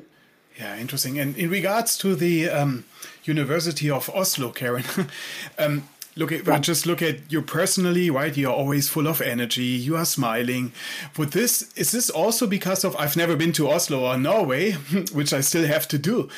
Yeah, 0.56 0.78
interesting. 0.78 1.18
And 1.18 1.36
in 1.36 1.50
regards 1.50 1.98
to 1.98 2.16
the 2.16 2.50
um, 2.50 2.86
University 3.24 3.90
of 3.90 4.12
Oslo, 4.12 4.52
Karen. 4.52 4.86
um, 5.58 5.90
Look 6.18 6.32
at 6.32 6.62
just 6.62 6.86
look 6.86 7.02
at 7.02 7.30
you 7.30 7.42
personally, 7.42 8.10
right? 8.10 8.36
You're 8.36 8.54
always 8.54 8.88
full 8.88 9.08
of 9.08 9.22
energy. 9.22 9.64
You 9.64 9.98
are 9.98 10.06
smiling. 10.06 10.72
Would 11.18 11.32
this 11.32 11.74
is 11.76 11.92
this 11.92 12.10
also 12.10 12.48
because 12.48 12.86
of 12.86 12.96
I've 12.96 13.18
never 13.18 13.36
been 13.36 13.52
to 13.54 13.70
Oslo 13.70 14.06
or 14.06 14.18
Norway, 14.18 14.72
which 15.12 15.34
I 15.34 15.42
still 15.42 15.68
have 15.68 15.90
to 15.90 15.98
do, 15.98 16.30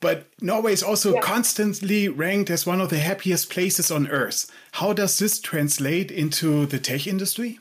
but 0.00 0.26
Norway 0.40 0.72
is 0.72 0.82
also 0.82 1.14
yeah. 1.14 1.20
constantly 1.20 2.08
ranked 2.08 2.50
as 2.50 2.66
one 2.66 2.80
of 2.80 2.90
the 2.90 2.98
happiest 2.98 3.50
places 3.50 3.90
on 3.90 4.08
earth. 4.08 4.50
How 4.72 4.92
does 4.92 5.18
this 5.20 5.38
translate 5.38 6.10
into 6.10 6.66
the 6.66 6.80
tech 6.80 7.06
industry? 7.06 7.60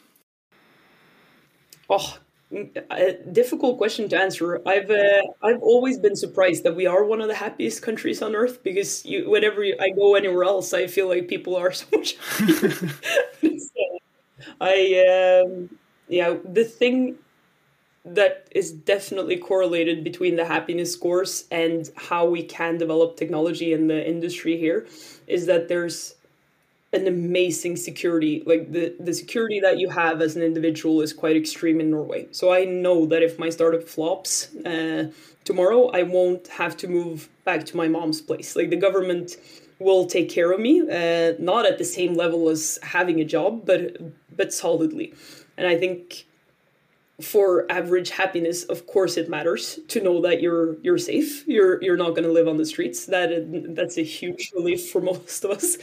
Oh, 1.88 2.17
a 2.51 3.13
difficult 3.31 3.77
question 3.77 4.09
to 4.09 4.19
answer. 4.19 4.62
I've 4.67 4.89
uh, 4.89 5.21
I've 5.43 5.62
always 5.62 5.99
been 5.99 6.15
surprised 6.15 6.63
that 6.63 6.75
we 6.75 6.88
are 6.88 7.03
one 7.03 7.21
of 7.21 7.27
the 7.27 7.35
happiest 7.35 7.81
countries 7.81 8.21
on 8.21 8.35
earth 8.35 8.63
because 8.63 9.05
you, 9.05 9.29
whenever 9.29 9.63
I 9.63 9.89
go 9.89 10.15
anywhere 10.15 10.43
else, 10.43 10.73
I 10.73 10.88
feel 10.88 11.07
like 11.07 11.27
people 11.27 11.55
are 11.55 11.71
so 11.79 11.85
much 11.93 12.17
I 14.62 15.43
um, 15.45 15.69
yeah, 16.07 16.35
the 16.43 16.63
thing 16.63 17.15
that 18.05 18.47
is 18.51 18.71
definitely 18.71 19.38
correlated 19.38 20.03
between 20.03 20.35
the 20.35 20.45
happiness 20.45 20.91
scores 20.91 21.45
and 21.51 21.89
how 21.95 22.25
we 22.25 22.43
can 22.43 22.77
develop 22.77 23.17
technology 23.17 23.73
in 23.73 23.88
the 23.88 24.07
industry 24.07 24.57
here 24.57 24.88
is 25.27 25.45
that 25.45 25.67
there's 25.67 26.15
an 26.91 27.06
amazing 27.08 27.75
security 27.75 28.41
like 28.45 28.71
the 28.71 28.95
the 28.99 29.13
security 29.13 29.60
that 29.60 29.78
you 29.78 29.89
have 29.89 30.21
as 30.21 30.36
an 30.36 30.41
individual 30.41 31.02
is 31.02 31.13
quite 31.13 31.36
extreme 31.36 31.80
in 31.80 31.91
Norway. 31.91 32.28
So 32.32 32.52
I 32.52 32.65
know 32.65 33.06
that 33.06 33.21
if 33.21 33.38
my 33.38 33.49
startup 33.49 33.84
flops 33.84 34.56
uh, 34.65 35.12
tomorrow 35.43 35.88
I 35.89 36.04
won't 36.04 36.47
have 36.47 36.75
to 36.78 36.88
move 36.88 37.30
back 37.43 37.65
to 37.67 37.78
my 37.78 37.88
mom's 37.88 38.21
place. 38.21 38.56
Like 38.56 38.69
the 38.71 38.75
government 38.75 39.38
will 39.78 40.06
take 40.08 40.30
care 40.30 40.52
of 40.52 40.60
me 40.60 40.82
uh, 40.82 41.34
not 41.39 41.65
at 41.65 41.78
the 41.78 41.86
same 41.86 42.15
level 42.15 42.49
as 42.49 42.80
having 42.82 43.19
a 43.19 43.25
job 43.25 43.65
but 43.65 43.82
but 44.36 44.52
solidly. 44.52 45.13
And 45.58 45.67
I 45.67 45.78
think 45.78 46.25
for 47.21 47.69
average 47.69 48.12
happiness 48.12 48.63
of 48.63 48.88
course 48.88 49.17
it 49.17 49.29
matters 49.29 49.79
to 49.89 50.01
know 50.01 50.21
that 50.21 50.41
you're 50.41 50.77
you're 50.82 50.97
safe. 50.97 51.47
You're 51.47 51.82
you're 51.84 51.97
not 51.97 52.12
going 52.12 52.23
to 52.23 52.32
live 52.32 52.47
on 52.47 52.58
the 52.58 52.65
streets. 52.65 53.05
That 53.05 53.29
that's 53.75 53.97
a 53.97 54.03
huge 54.03 54.51
relief 54.55 54.89
for 54.89 55.01
most 55.12 55.43
of 55.43 55.51
us. 55.51 55.77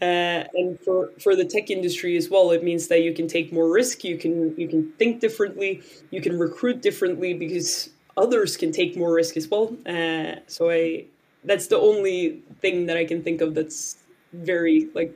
Uh, 0.00 0.44
and 0.54 0.78
for 0.80 1.10
for 1.18 1.34
the 1.36 1.44
tech 1.44 1.70
industry 1.70 2.16
as 2.16 2.28
well 2.30 2.50
it 2.50 2.62
means 2.62 2.88
that 2.88 3.02
you 3.02 3.12
can 3.14 3.26
take 3.28 3.52
more 3.52 3.70
risk. 3.70 4.04
You 4.04 4.18
can 4.18 4.54
you 4.58 4.68
can 4.68 4.92
think 4.92 5.20
differently. 5.20 5.82
You 6.10 6.20
can 6.20 6.38
recruit 6.38 6.82
differently 6.82 7.34
because 7.34 7.90
others 8.16 8.56
can 8.56 8.72
take 8.72 8.96
more 8.96 9.12
risk 9.14 9.36
as 9.36 9.48
well. 9.48 9.74
Uh, 9.86 10.36
so 10.46 10.70
i 10.70 11.04
that's 11.44 11.66
the 11.66 11.78
only 11.78 12.40
thing 12.60 12.86
that 12.86 12.96
i 12.96 13.04
can 13.04 13.22
think 13.22 13.40
of 13.40 13.54
that's 13.54 13.96
very 14.32 14.88
like 14.94 15.12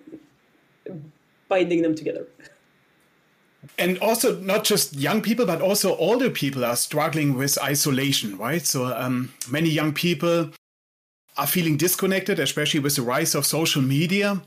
binding 1.49 1.83
them 1.83 1.95
together 1.95 2.27
and 3.79 3.99
also 3.99 4.39
not 4.41 4.65
just 4.65 4.95
young 4.95 5.23
people 5.23 5.47
but 5.47 5.61
also 5.61 5.97
older 5.97 6.31
people 6.31 6.65
are 6.65 6.77
struggling 6.77 7.35
with 7.37 7.59
isolation 7.63 8.37
right? 8.39 8.65
So 8.67 8.87
um, 8.87 9.33
many 9.51 9.69
young 9.69 9.93
people 9.93 10.51
are 11.37 11.47
feeling 11.47 11.77
disconnected 11.77 12.39
especially 12.39 12.81
with 12.81 12.97
the 12.97 13.03
rise 13.03 13.35
of 13.35 13.47
social 13.47 13.83
media. 13.83 14.43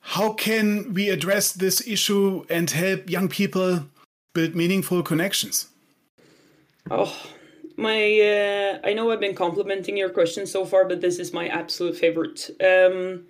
How 0.00 0.32
can 0.32 0.92
we 0.92 1.08
address 1.08 1.52
this 1.52 1.86
issue 1.86 2.44
and 2.50 2.70
help 2.70 3.08
young 3.08 3.28
people 3.28 3.86
build 4.34 4.54
meaningful 4.54 5.02
connections? 5.02 5.68
Oh 6.90 7.16
my 7.76 8.20
uh, 8.20 8.78
i 8.84 8.92
know 8.92 9.10
i've 9.10 9.18
been 9.18 9.34
complimenting 9.34 9.96
your 9.96 10.08
question 10.08 10.46
so 10.46 10.64
far 10.64 10.84
but 10.84 11.00
this 11.00 11.18
is 11.18 11.32
my 11.32 11.48
absolute 11.48 11.96
favorite. 11.96 12.50
Um, 12.60 13.24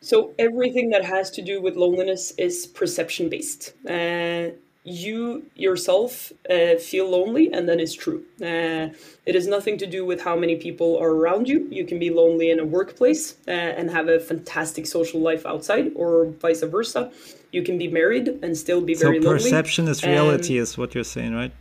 so 0.00 0.34
everything 0.38 0.90
that 0.90 1.04
has 1.04 1.30
to 1.32 1.42
do 1.42 1.60
with 1.60 1.76
loneliness 1.76 2.32
is 2.38 2.66
perception 2.66 3.28
based. 3.28 3.72
Uh, 3.88 4.50
you 4.86 5.44
yourself 5.56 6.32
uh, 6.48 6.76
feel 6.76 7.10
lonely, 7.10 7.52
and 7.52 7.68
that 7.68 7.80
is 7.80 7.92
true. 7.92 8.22
Uh, 8.40 8.94
it 9.26 9.34
has 9.34 9.48
nothing 9.48 9.76
to 9.78 9.86
do 9.86 10.04
with 10.04 10.22
how 10.22 10.36
many 10.36 10.54
people 10.54 10.96
are 10.98 11.10
around 11.10 11.48
you. 11.48 11.66
You 11.70 11.84
can 11.84 11.98
be 11.98 12.10
lonely 12.10 12.50
in 12.50 12.60
a 12.60 12.64
workplace 12.64 13.36
uh, 13.48 13.50
and 13.50 13.90
have 13.90 14.08
a 14.08 14.20
fantastic 14.20 14.86
social 14.86 15.20
life 15.20 15.44
outside, 15.44 15.90
or 15.96 16.26
vice 16.26 16.62
versa. 16.62 17.10
You 17.50 17.64
can 17.64 17.78
be 17.78 17.88
married 17.88 18.28
and 18.42 18.56
still 18.56 18.80
be 18.80 18.94
very 18.94 19.18
lonely. 19.18 19.40
so 19.40 19.44
perception 19.46 19.88
is 19.88 20.04
reality, 20.04 20.58
um, 20.58 20.62
is 20.62 20.78
what 20.78 20.94
you're 20.94 21.02
saying, 21.02 21.34
right? 21.34 21.52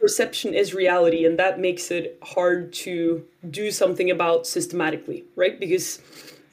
Perception 0.00 0.54
is 0.54 0.74
reality, 0.74 1.24
and 1.24 1.40
that 1.40 1.58
makes 1.58 1.90
it 1.90 2.18
hard 2.22 2.72
to 2.72 3.26
do 3.50 3.72
something 3.72 4.12
about 4.12 4.46
systematically, 4.46 5.24
right? 5.34 5.58
Because 5.58 6.00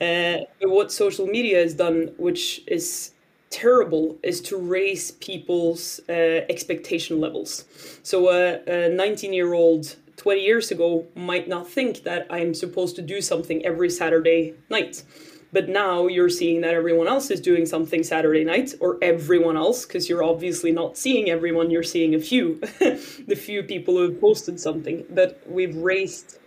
uh, 0.02 0.38
what 0.62 0.92
social 0.92 1.26
media 1.26 1.58
has 1.58 1.74
done, 1.74 2.14
which 2.18 2.62
is 2.68 3.12
terrible, 3.50 4.18
is 4.24 4.42
to 4.42 4.58
raise 4.58 5.12
people's 5.12 6.02
uh, 6.10 6.12
expectation 6.50 7.22
levels. 7.22 7.66
So 8.04 8.30
a 8.30 8.90
19 8.90 9.34
year 9.34 9.54
old 9.54 9.96
20 10.18 10.42
years 10.42 10.72
ago 10.72 11.06
might 11.16 11.48
not 11.48 11.68
think 11.68 12.04
that 12.04 12.26
I'm 12.30 12.54
supposed 12.54 12.96
to 12.96 13.02
do 13.02 13.22
something 13.22 13.66
every 13.66 13.90
Saturday 13.90 14.54
night. 14.70 15.04
But 15.52 15.70
now 15.70 16.08
you're 16.08 16.30
seeing 16.30 16.62
that 16.62 16.74
everyone 16.74 17.08
else 17.08 17.32
is 17.32 17.40
doing 17.40 17.66
something 17.66 18.04
Saturday 18.04 18.44
night, 18.44 18.74
or 18.82 18.98
everyone 19.02 19.56
else, 19.56 19.86
because 19.86 20.10
you're 20.10 20.24
obviously 20.24 20.72
not 20.72 20.98
seeing 20.98 21.30
everyone, 21.30 21.72
you're 21.72 21.84
seeing 21.84 22.14
a 22.14 22.20
few, 22.20 22.56
the 22.80 23.38
few 23.38 23.64
people 23.64 23.94
who 23.96 24.02
have 24.10 24.20
posted 24.20 24.60
something. 24.60 25.06
But 25.10 25.42
we've 25.48 25.76
raised 25.78 26.40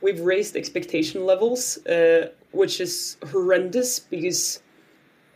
we've 0.00 0.20
raised 0.20 0.56
expectation 0.56 1.24
levels 1.24 1.78
uh, 1.86 2.28
which 2.52 2.80
is 2.80 3.16
horrendous 3.30 3.98
because 3.98 4.60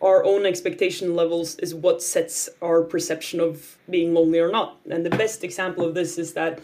our 0.01 0.25
own 0.25 0.47
expectation 0.47 1.15
levels 1.15 1.57
is 1.57 1.75
what 1.75 2.03
sets 2.03 2.49
our 2.63 2.83
perception 2.83 3.39
of 3.39 3.77
being 3.89 4.15
lonely 4.15 4.39
or 4.39 4.51
not. 4.51 4.79
And 4.91 5.05
the 5.05 5.11
best 5.11 5.45
example 5.45 5.85
of 5.85 5.95
this 5.95 6.17
is 6.19 6.33
that 6.35 6.59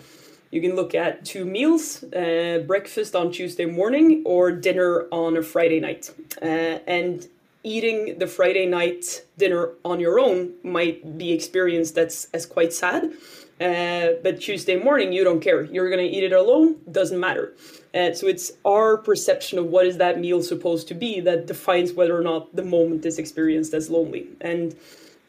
you 0.51 0.61
can 0.63 0.75
look 0.75 0.95
at 0.95 1.25
two 1.25 1.45
meals 1.45 2.03
uh, 2.05 2.65
breakfast 2.67 3.15
on 3.15 3.31
Tuesday 3.31 3.67
morning 3.67 4.23
or 4.25 4.53
dinner 4.53 5.07
on 5.13 5.37
a 5.37 5.43
Friday 5.43 5.81
night. 5.81 6.11
Uh, 6.41 6.79
and 6.87 7.29
eating 7.63 8.19
the 8.19 8.27
Friday 8.27 8.65
night 8.65 9.25
dinner 9.37 9.71
on 9.85 10.01
your 10.01 10.19
own 10.19 10.53
might 10.63 11.19
be 11.19 11.33
experienced 11.33 11.99
as, 11.99 12.29
as 12.33 12.47
quite 12.47 12.73
sad. 12.73 13.13
Uh, 13.61 14.09
but 14.23 14.41
Tuesday 14.41 14.77
morning, 14.77 15.13
you 15.13 15.25
don't 15.25 15.41
care. 15.41 15.65
You're 15.65 15.91
going 15.91 16.07
to 16.07 16.17
eat 16.17 16.23
it 16.23 16.33
alone, 16.33 16.77
doesn't 16.91 17.19
matter. 17.19 17.55
Uh, 17.97 18.13
so 18.13 18.27
it's 18.27 18.53
our 18.67 18.99
perception 18.99 19.59
of 19.59 19.67
what 19.67 19.87
is 19.87 19.97
that 19.97 20.21
meal 20.21 20.43
supposed 20.43 20.87
to 20.89 20.95
be 20.95 21.21
that 21.21 21.47
defines 21.47 21.95
whether 21.95 22.17
or 22.17 22.21
not 22.21 22.55
the 22.55 22.63
moment 22.63 23.07
is 23.07 23.19
experienced 23.19 23.73
as 23.73 23.89
lonely. 23.89 24.27
And 24.43 24.75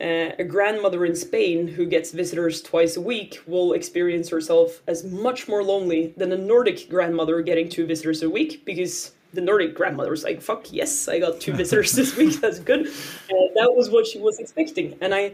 uh, 0.02 0.36
a 0.38 0.44
grandmother 0.44 1.06
in 1.06 1.16
Spain 1.16 1.68
who 1.68 1.86
gets 1.86 2.12
visitors 2.12 2.62
twice 2.62 2.98
a 2.98 3.02
week 3.02 3.42
will 3.48 3.72
experience 3.72 4.30
herself 4.30 4.82
as 4.86 5.06
much 5.06 5.48
more 5.48 5.64
lonely 5.64 6.14
than 6.18 6.32
a 6.34 6.38
Nordic 6.38 6.90
grandmother 6.90 7.42
getting 7.42 7.70
two 7.70 7.86
visitors 7.86 8.22
a 8.22 8.30
week 8.30 8.66
because 8.66 9.14
the 9.34 9.42
Nordic 9.42 9.74
grandmother 9.74 10.12
was 10.12 10.26
like, 10.26 10.42
fuck 10.42 10.72
yes, 10.74 11.08
I 11.08 11.20
got 11.20 11.40
two 11.40 11.54
visitors 11.62 11.94
this 11.94 12.18
week, 12.18 12.42
that's 12.42 12.60
good. 12.60 12.88
Uh, 12.88 13.48
that 13.56 13.74
was 13.74 13.90
what 13.90 14.06
she 14.06 14.20
was 14.20 14.40
expecting. 14.40 14.98
And 15.00 15.16
I, 15.16 15.32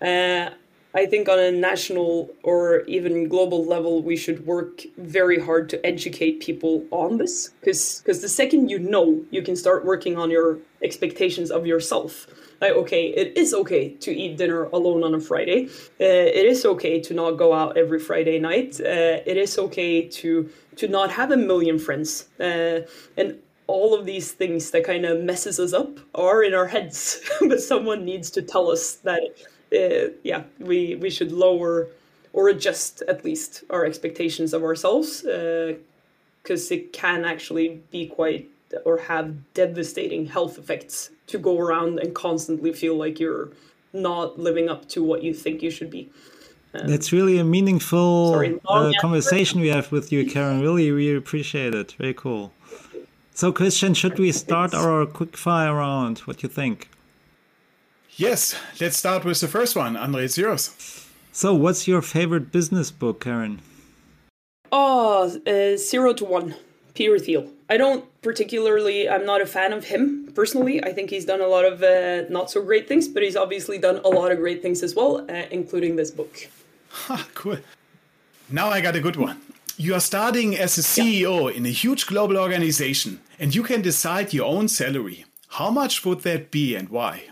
uh, 0.00 0.54
I 0.94 1.06
think 1.06 1.28
on 1.28 1.38
a 1.38 1.52
national 1.52 2.30
or 2.42 2.80
even 2.82 3.28
global 3.28 3.64
level, 3.64 4.02
we 4.02 4.16
should 4.16 4.44
work 4.46 4.82
very 4.96 5.38
hard 5.38 5.68
to 5.70 5.86
educate 5.86 6.40
people 6.40 6.84
on 6.90 7.18
this. 7.18 7.50
Because 7.60 8.02
the 8.02 8.28
second 8.28 8.70
you 8.70 8.78
know, 8.78 9.24
you 9.30 9.42
can 9.42 9.54
start 9.54 9.84
working 9.84 10.18
on 10.18 10.30
your 10.30 10.58
expectations 10.82 11.50
of 11.50 11.66
yourself. 11.66 12.26
Like, 12.60 12.72
okay, 12.72 13.06
it 13.06 13.36
is 13.36 13.54
okay 13.54 13.90
to 13.90 14.10
eat 14.10 14.36
dinner 14.36 14.64
alone 14.64 15.04
on 15.04 15.14
a 15.14 15.20
Friday. 15.20 15.66
Uh, 16.00 16.04
it 16.40 16.44
is 16.44 16.66
okay 16.66 17.00
to 17.00 17.14
not 17.14 17.32
go 17.32 17.54
out 17.54 17.76
every 17.76 18.00
Friday 18.00 18.38
night. 18.38 18.80
Uh, 18.80 19.22
it 19.24 19.36
is 19.36 19.58
okay 19.58 20.06
to 20.08 20.50
to 20.76 20.88
not 20.88 21.10
have 21.10 21.30
a 21.30 21.36
million 21.36 21.78
friends. 21.78 22.28
Uh, 22.38 22.80
and 23.16 23.38
all 23.66 23.94
of 23.94 24.04
these 24.04 24.32
things 24.32 24.72
that 24.72 24.84
kind 24.84 25.04
of 25.04 25.22
messes 25.22 25.60
us 25.60 25.72
up 25.72 26.00
are 26.14 26.42
in 26.42 26.52
our 26.54 26.66
heads, 26.66 27.20
but 27.48 27.60
someone 27.60 28.04
needs 28.04 28.30
to 28.30 28.42
tell 28.42 28.70
us 28.70 28.94
that 28.96 29.22
uh, 29.72 30.10
yeah, 30.22 30.42
we 30.58 30.96
we 30.96 31.10
should 31.10 31.32
lower 31.32 31.88
or 32.32 32.48
adjust 32.48 33.02
at 33.08 33.24
least 33.24 33.64
our 33.70 33.84
expectations 33.84 34.52
of 34.52 34.62
ourselves 34.62 35.22
because 35.22 36.70
uh, 36.70 36.74
it 36.74 36.92
can 36.92 37.24
actually 37.24 37.80
be 37.90 38.06
quite 38.06 38.48
or 38.84 38.98
have 38.98 39.52
devastating 39.54 40.26
health 40.26 40.58
effects 40.58 41.10
to 41.26 41.38
go 41.38 41.58
around 41.58 41.98
and 41.98 42.14
constantly 42.14 42.72
feel 42.72 42.96
like 42.96 43.18
you're 43.18 43.48
not 43.92 44.38
living 44.38 44.68
up 44.68 44.88
to 44.88 45.02
what 45.02 45.22
you 45.22 45.34
think 45.34 45.62
you 45.62 45.70
should 45.70 45.90
be. 45.90 46.08
Um, 46.72 46.86
That's 46.86 47.12
really 47.12 47.38
a 47.38 47.44
meaningful 47.44 48.32
sorry, 48.32 48.60
uh, 48.68 48.92
conversation 49.00 49.60
we 49.60 49.68
have 49.68 49.90
with 49.90 50.12
you, 50.12 50.24
Karen. 50.24 50.60
Really, 50.60 50.92
we 50.92 51.16
appreciate 51.16 51.74
it. 51.74 51.92
Very 51.98 52.14
cool. 52.14 52.52
So, 53.34 53.50
Christian, 53.50 53.94
should 53.94 54.18
we 54.18 54.30
start 54.30 54.72
our 54.74 55.06
quick 55.06 55.36
fire 55.36 55.74
round? 55.74 56.20
What 56.20 56.38
do 56.38 56.46
you 56.46 56.52
think? 56.52 56.88
Yes, 58.16 58.54
let's 58.80 58.96
start 58.96 59.24
with 59.24 59.40
the 59.40 59.48
first 59.48 59.76
one. 59.76 59.96
Andre, 59.96 60.24
it's 60.24 60.36
yours. 60.36 61.06
So, 61.32 61.54
what's 61.54 61.88
your 61.88 62.02
favorite 62.02 62.52
business 62.52 62.90
book, 62.90 63.20
Karen? 63.20 63.60
Oh, 64.72 65.30
uh, 65.46 65.76
Zero 65.76 66.12
to 66.14 66.24
One, 66.24 66.54
Peter 66.94 67.18
Thiel. 67.18 67.50
I 67.68 67.76
don't 67.76 68.04
particularly, 68.22 69.08
I'm 69.08 69.24
not 69.24 69.40
a 69.40 69.46
fan 69.46 69.72
of 69.72 69.84
him 69.84 70.32
personally. 70.34 70.82
I 70.82 70.92
think 70.92 71.10
he's 71.10 71.24
done 71.24 71.40
a 71.40 71.46
lot 71.46 71.64
of 71.64 71.82
uh, 71.82 72.28
not 72.28 72.50
so 72.50 72.62
great 72.62 72.88
things, 72.88 73.08
but 73.08 73.22
he's 73.22 73.36
obviously 73.36 73.78
done 73.78 74.00
a 74.04 74.08
lot 74.08 74.32
of 74.32 74.38
great 74.38 74.60
things 74.60 74.82
as 74.82 74.94
well, 74.94 75.24
uh, 75.30 75.44
including 75.50 75.96
this 75.96 76.10
book. 76.10 76.48
cool. 77.34 77.58
Now 78.50 78.68
I 78.68 78.80
got 78.80 78.96
a 78.96 79.00
good 79.00 79.16
one. 79.16 79.40
You 79.76 79.94
are 79.94 80.00
starting 80.00 80.56
as 80.58 80.76
a 80.76 80.82
CEO 80.82 81.50
yeah. 81.50 81.56
in 81.56 81.64
a 81.64 81.70
huge 81.70 82.06
global 82.06 82.36
organization, 82.36 83.20
and 83.38 83.54
you 83.54 83.62
can 83.62 83.80
decide 83.80 84.34
your 84.34 84.46
own 84.46 84.68
salary. 84.68 85.24
How 85.48 85.70
much 85.70 86.04
would 86.04 86.20
that 86.22 86.50
be 86.50 86.74
and 86.74 86.88
why? 86.88 87.24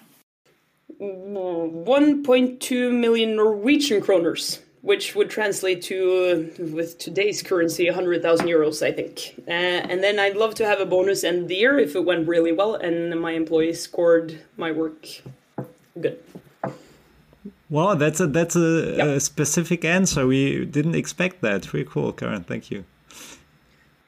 1.2 1.01 2.93
million 2.93 3.37
Norwegian 3.37 4.01
kroners, 4.01 4.61
which 4.83 5.15
would 5.15 5.31
translate 5.31 5.83
to, 5.83 6.51
uh, 6.59 6.65
with 6.73 6.99
today's 6.99 7.43
currency, 7.43 7.87
100,000 7.87 8.47
euros, 8.47 8.85
I 8.85 8.93
think. 8.93 9.35
Uh, 9.47 9.51
and 9.53 10.03
then 10.03 10.19
I'd 10.19 10.37
love 10.37 10.55
to 10.57 10.67
have 10.67 10.81
a 10.81 10.87
bonus 10.87 11.23
end 11.25 11.43
of 11.43 11.49
the 11.49 11.57
year 11.57 11.79
if 11.79 11.95
it 11.95 12.05
went 12.05 12.27
really 12.27 12.53
well 12.53 12.75
and 12.75 13.21
my 13.21 13.33
employees 13.33 13.81
scored 13.81 14.41
my 14.57 14.73
work 14.73 15.07
good. 16.01 16.19
Wow, 17.71 17.95
that's 17.95 18.19
a 18.19 18.27
that's 18.27 18.57
a, 18.57 18.95
yep. 18.97 19.07
a 19.09 19.21
specific 19.21 19.85
answer. 19.85 20.27
We 20.27 20.65
didn't 20.65 20.95
expect 20.95 21.43
that. 21.43 21.67
Very 21.67 21.85
cool, 21.85 22.13
Karen. 22.13 22.43
Thank 22.43 22.71
you. 22.71 22.85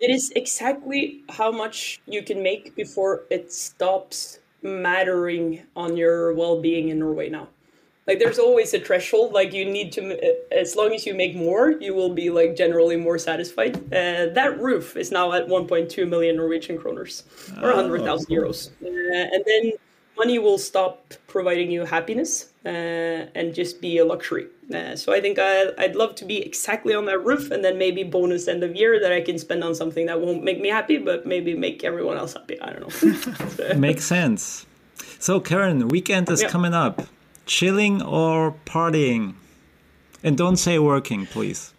It 0.00 0.10
is 0.10 0.32
exactly 0.34 1.20
how 1.28 1.52
much 1.52 2.00
you 2.06 2.22
can 2.22 2.42
make 2.42 2.74
before 2.74 3.24
it 3.28 3.52
stops 3.52 4.39
mattering 4.62 5.62
on 5.76 5.96
your 5.96 6.34
well-being 6.34 6.88
in 6.88 6.98
Norway 6.98 7.28
now. 7.28 7.48
Like 8.06 8.18
there's 8.18 8.38
always 8.38 8.74
a 8.74 8.80
threshold. 8.80 9.32
Like 9.32 9.52
you 9.52 9.64
need 9.64 9.92
to, 9.92 10.02
as 10.52 10.74
long 10.74 10.92
as 10.92 11.06
you 11.06 11.14
make 11.14 11.36
more, 11.36 11.70
you 11.70 11.94
will 11.94 12.12
be 12.12 12.28
like 12.28 12.56
generally 12.56 12.96
more 12.96 13.18
satisfied. 13.18 13.76
Uh, 13.92 14.32
that 14.34 14.58
roof 14.58 14.96
is 14.96 15.12
now 15.12 15.32
at 15.32 15.46
1.2 15.46 16.08
million 16.08 16.36
Norwegian 16.36 16.76
kroners 16.76 17.22
or 17.62 17.68
100,000 17.68 18.08
oh, 18.08 18.16
cool. 18.26 18.36
euros, 18.36 18.70
uh, 18.82 19.34
and 19.34 19.44
then 19.46 19.72
money 20.16 20.38
will 20.38 20.58
stop 20.58 21.14
providing 21.26 21.70
you 21.70 21.84
happiness 21.84 22.50
uh, 22.64 22.68
and 23.34 23.54
just 23.54 23.80
be 23.80 23.98
a 23.98 24.04
luxury. 24.04 24.46
Uh, 24.74 24.94
so 24.94 25.12
I 25.12 25.20
think 25.20 25.38
I, 25.38 25.72
would 25.78 25.96
love 25.96 26.14
to 26.16 26.24
be 26.24 26.38
exactly 26.42 26.94
on 26.94 27.06
that 27.06 27.24
roof, 27.24 27.50
and 27.50 27.64
then 27.64 27.76
maybe 27.78 28.04
bonus 28.04 28.46
end 28.46 28.62
of 28.62 28.76
year 28.76 29.00
that 29.00 29.12
I 29.12 29.20
can 29.20 29.38
spend 29.38 29.64
on 29.64 29.74
something 29.74 30.06
that 30.06 30.20
won't 30.20 30.44
make 30.44 30.60
me 30.60 30.68
happy, 30.68 30.98
but 30.98 31.26
maybe 31.26 31.54
make 31.54 31.82
everyone 31.82 32.16
else 32.16 32.34
happy. 32.34 32.60
I 32.60 32.72
don't 32.72 32.82
know. 32.82 33.74
Makes 33.76 34.04
sense. 34.04 34.66
So 35.18 35.40
Karen, 35.40 35.88
weekend 35.88 36.30
is 36.30 36.42
yeah. 36.42 36.48
coming 36.48 36.74
up. 36.74 37.02
Chilling 37.46 38.00
or 38.02 38.54
partying? 38.64 39.34
And 40.22 40.36
don't 40.36 40.56
say 40.56 40.78
working, 40.78 41.26
please. 41.26 41.74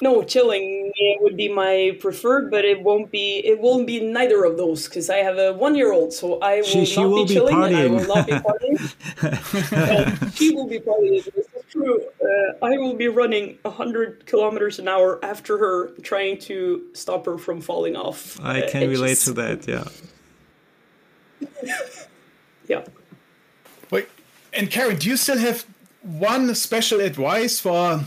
No, 0.00 0.22
chilling 0.22 0.92
would 1.20 1.36
be 1.36 1.48
my 1.48 1.96
preferred, 2.00 2.50
but 2.50 2.64
it 2.64 2.82
won't 2.82 3.10
be. 3.10 3.38
It 3.44 3.60
won't 3.60 3.86
be 3.86 4.00
neither 4.00 4.44
of 4.44 4.56
those 4.56 4.88
because 4.88 5.08
I 5.10 5.18
have 5.18 5.38
a 5.38 5.52
one-year-old, 5.52 6.12
so 6.12 6.38
I 6.40 6.56
will 6.56 6.64
she, 6.64 6.84
she 6.84 7.00
not 7.00 7.10
will 7.10 7.26
be 7.26 7.34
chilling 7.34 7.54
and 7.54 7.76
I 7.76 7.86
will 7.86 8.06
not 8.06 8.26
be 8.26 8.32
partying. 8.32 8.78
she 10.34 10.54
will 10.54 10.66
be 10.66 10.78
partying. 10.80 11.24
This 11.24 11.36
is 11.36 11.62
true. 11.70 12.02
Uh, 12.20 12.64
I 12.64 12.76
will 12.78 12.94
be 12.94 13.08
running 13.08 13.58
hundred 13.64 14.26
kilometers 14.26 14.78
an 14.78 14.88
hour 14.88 15.24
after 15.24 15.58
her, 15.58 15.88
trying 16.02 16.38
to 16.40 16.84
stop 16.92 17.26
her 17.26 17.38
from 17.38 17.60
falling 17.60 17.96
off. 17.96 18.38
I 18.40 18.62
uh, 18.62 18.70
can 18.70 18.82
edges. 18.84 19.00
relate 19.00 19.18
to 19.18 19.32
that. 19.34 19.68
Yeah. 19.68 19.84
yeah. 22.68 22.84
Wait, 23.90 24.08
and 24.52 24.70
Karen, 24.70 24.96
do 24.96 25.08
you 25.08 25.16
still 25.16 25.38
have 25.38 25.64
one 26.02 26.54
special 26.54 27.00
advice 27.00 27.60
for 27.60 28.00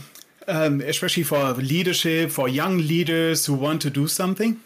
um, 0.48 0.80
especially 0.80 1.22
for 1.22 1.52
leadership, 1.54 2.30
for 2.30 2.48
young 2.48 2.78
leaders 2.78 3.46
who 3.46 3.54
want 3.54 3.82
to 3.82 3.90
do 3.90 4.08
something? 4.08 4.60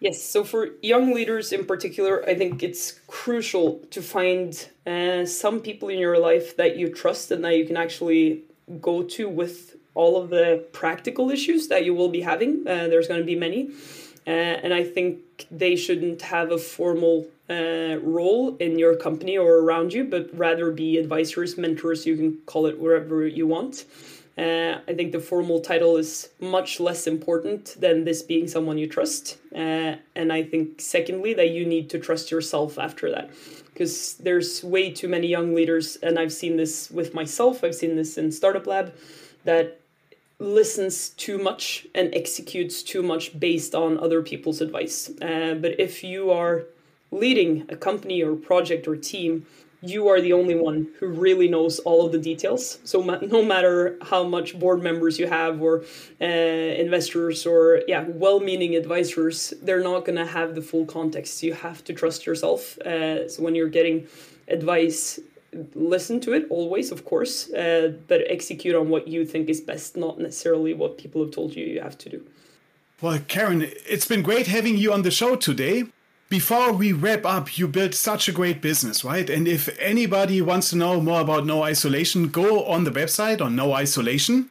Yes, 0.00 0.22
so 0.22 0.44
for 0.44 0.70
young 0.80 1.12
leaders 1.14 1.52
in 1.52 1.66
particular, 1.66 2.26
I 2.26 2.34
think 2.34 2.62
it's 2.62 3.00
crucial 3.06 3.80
to 3.90 4.00
find 4.00 4.68
uh, 4.86 5.26
some 5.26 5.60
people 5.60 5.90
in 5.90 5.98
your 5.98 6.18
life 6.18 6.56
that 6.56 6.76
you 6.76 6.88
trust 6.88 7.30
and 7.30 7.44
that 7.44 7.56
you 7.56 7.66
can 7.66 7.76
actually 7.76 8.44
go 8.80 9.02
to 9.02 9.28
with 9.28 9.76
all 9.94 10.16
of 10.20 10.30
the 10.30 10.64
practical 10.72 11.30
issues 11.30 11.68
that 11.68 11.84
you 11.84 11.94
will 11.94 12.08
be 12.08 12.22
having. 12.22 12.66
Uh, 12.66 12.88
there's 12.88 13.08
going 13.08 13.20
to 13.20 13.26
be 13.26 13.36
many. 13.36 13.70
Uh, 14.26 14.30
and 14.30 14.72
I 14.72 14.84
think 14.84 15.46
they 15.50 15.76
shouldn't 15.76 16.22
have 16.22 16.50
a 16.50 16.58
formal 16.58 17.26
uh, 17.50 17.98
role 18.02 18.56
in 18.56 18.78
your 18.78 18.94
company 18.96 19.36
or 19.36 19.56
around 19.58 19.92
you, 19.92 20.04
but 20.04 20.30
rather 20.32 20.70
be 20.70 20.98
advisors, 20.98 21.58
mentors, 21.58 22.06
you 22.06 22.16
can 22.16 22.38
call 22.46 22.66
it 22.66 22.78
wherever 22.78 23.26
you 23.26 23.46
want. 23.46 23.84
Uh, 24.38 24.78
I 24.88 24.94
think 24.94 25.12
the 25.12 25.20
formal 25.20 25.60
title 25.60 25.96
is 25.96 26.30
much 26.40 26.80
less 26.80 27.06
important 27.06 27.76
than 27.78 28.04
this 28.04 28.22
being 28.22 28.48
someone 28.48 28.78
you 28.78 28.86
trust. 28.86 29.38
Uh, 29.54 29.96
and 30.14 30.32
I 30.32 30.42
think, 30.42 30.80
secondly, 30.80 31.34
that 31.34 31.50
you 31.50 31.66
need 31.66 31.90
to 31.90 31.98
trust 31.98 32.30
yourself 32.30 32.78
after 32.78 33.10
that. 33.10 33.30
Because 33.66 34.14
there's 34.14 34.62
way 34.62 34.90
too 34.90 35.08
many 35.08 35.26
young 35.26 35.54
leaders, 35.54 35.96
and 35.96 36.18
I've 36.18 36.32
seen 36.32 36.56
this 36.56 36.90
with 36.90 37.14
myself, 37.14 37.64
I've 37.64 37.74
seen 37.74 37.96
this 37.96 38.16
in 38.18 38.32
Startup 38.32 38.66
Lab, 38.66 38.94
that 39.44 39.80
listens 40.38 41.10
too 41.10 41.36
much 41.38 41.86
and 41.94 42.14
executes 42.14 42.82
too 42.82 43.02
much 43.02 43.38
based 43.38 43.74
on 43.74 43.98
other 43.98 44.22
people's 44.22 44.60
advice. 44.60 45.10
Uh, 45.20 45.54
but 45.54 45.78
if 45.78 46.02
you 46.02 46.30
are 46.30 46.64
leading 47.10 47.66
a 47.68 47.76
company 47.76 48.22
or 48.22 48.34
project 48.34 48.88
or 48.88 48.96
team, 48.96 49.46
you 49.82 50.08
are 50.08 50.20
the 50.20 50.32
only 50.32 50.54
one 50.54 50.88
who 50.98 51.06
really 51.06 51.48
knows 51.48 51.78
all 51.80 52.04
of 52.04 52.12
the 52.12 52.18
details. 52.18 52.78
So 52.84 53.00
no 53.02 53.42
matter 53.42 53.96
how 54.02 54.24
much 54.24 54.58
board 54.58 54.82
members 54.82 55.18
you 55.18 55.26
have 55.26 55.62
or 55.62 55.84
uh, 56.20 56.24
investors 56.24 57.46
or 57.46 57.82
yeah, 57.88 58.04
well-meaning 58.06 58.76
advisors, 58.76 59.54
they're 59.62 59.82
not 59.82 60.04
going 60.04 60.18
to 60.18 60.26
have 60.26 60.54
the 60.54 60.62
full 60.62 60.84
context. 60.84 61.42
You 61.42 61.54
have 61.54 61.82
to 61.84 61.94
trust 61.94 62.26
yourself. 62.26 62.78
Uh, 62.78 63.28
so 63.28 63.42
when 63.42 63.54
you're 63.54 63.68
getting 63.68 64.06
advice, 64.48 65.18
listen 65.74 66.20
to 66.20 66.32
it 66.34 66.46
always, 66.50 66.92
of 66.92 67.04
course, 67.04 67.50
uh, 67.54 67.94
but 68.06 68.20
execute 68.28 68.76
on 68.76 68.90
what 68.90 69.08
you 69.08 69.24
think 69.24 69.48
is 69.48 69.60
best, 69.60 69.96
not 69.96 70.18
necessarily 70.18 70.74
what 70.74 70.98
people 70.98 71.22
have 71.22 71.32
told 71.32 71.56
you 71.56 71.64
you 71.64 71.80
have 71.80 71.96
to 71.98 72.08
do. 72.10 72.24
Well, 73.00 73.18
Karen, 73.28 73.66
it's 73.88 74.06
been 74.06 74.20
great 74.20 74.46
having 74.46 74.76
you 74.76 74.92
on 74.92 75.02
the 75.02 75.10
show 75.10 75.34
today. 75.36 75.84
Before 76.30 76.72
we 76.72 76.92
wrap 76.92 77.26
up, 77.26 77.58
you 77.58 77.66
built 77.66 77.92
such 77.92 78.28
a 78.28 78.32
great 78.32 78.62
business, 78.62 79.04
right? 79.04 79.28
And 79.28 79.48
if 79.48 79.68
anybody 79.80 80.40
wants 80.40 80.70
to 80.70 80.76
know 80.76 81.00
more 81.00 81.20
about 81.20 81.44
No 81.44 81.64
Isolation, 81.64 82.28
go 82.28 82.64
on 82.64 82.84
the 82.84 82.92
website 82.92 83.40
on 83.42 83.56
No 83.56 83.72
Isolation. 83.74 84.48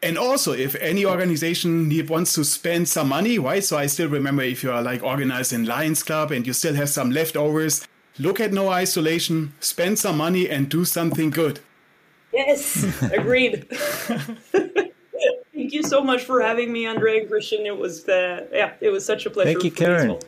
And 0.00 0.16
also, 0.16 0.52
if 0.52 0.76
any 0.76 1.04
organization 1.04 1.90
wants 2.06 2.34
to 2.34 2.44
spend 2.44 2.88
some 2.88 3.08
money, 3.08 3.40
right? 3.40 3.64
So 3.64 3.76
I 3.76 3.86
still 3.86 4.08
remember 4.08 4.42
if 4.42 4.62
you 4.62 4.70
are 4.70 4.80
like 4.80 5.02
organized 5.02 5.52
in 5.52 5.64
Lions 5.64 6.04
Club 6.04 6.30
and 6.30 6.46
you 6.46 6.52
still 6.52 6.74
have 6.74 6.90
some 6.90 7.10
leftovers, 7.10 7.86
look 8.20 8.38
at 8.38 8.52
No 8.52 8.68
Isolation, 8.68 9.52
spend 9.58 9.98
some 9.98 10.18
money, 10.18 10.48
and 10.48 10.68
do 10.68 10.84
something 10.84 11.30
good. 11.30 11.58
Yes, 12.32 12.84
agreed. 13.12 13.66
Thank 15.52 15.72
you 15.72 15.82
so 15.82 16.04
much 16.04 16.22
for 16.22 16.40
having 16.40 16.72
me, 16.72 16.86
Andre 16.86 17.20
and 17.20 17.28
Christian. 17.28 17.66
It 17.66 17.76
was 17.76 18.08
uh, 18.08 18.46
yeah, 18.52 18.74
it 18.80 18.90
was 18.90 19.04
such 19.04 19.26
a 19.26 19.30
pleasure. 19.30 19.50
Thank 19.50 19.64
you, 19.64 19.72
Karen. 19.72 20.20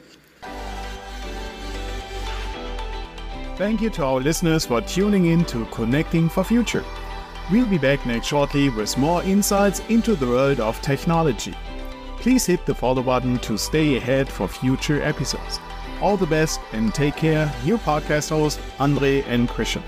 Thank 3.59 3.83
you 3.83 3.91
to 3.91 4.05
our 4.05 4.21
listeners 4.21 4.65
for 4.65 4.81
tuning 4.81 5.25
in 5.27 5.45
to 5.47 5.65
Connecting 5.73 6.29
for 6.29 6.45
Future. 6.45 6.85
We'll 7.51 7.67
be 7.67 7.77
back 7.77 8.07
next 8.07 8.29
shortly 8.29 8.69
with 8.69 8.97
more 8.97 9.21
insights 9.25 9.81
into 9.89 10.15
the 10.15 10.29
world 10.29 10.61
of 10.61 10.81
technology. 10.81 11.57
Please 12.19 12.47
hit 12.47 12.65
the 12.67 12.75
follow 12.77 13.03
button 13.03 13.37
to 13.41 13.59
stay 13.59 13.97
ahead 13.97 14.29
for 14.29 14.47
future 14.47 15.03
episodes. 15.03 15.59
All 16.01 16.17
the 16.17 16.25
best 16.25 16.61
and 16.73 16.95
take 16.95 17.17
care. 17.17 17.53
Your 17.65 17.79
podcast 17.79 18.29
host, 18.29 18.61
Andre 18.79 19.23
and 19.23 19.49
Christian. 19.49 19.83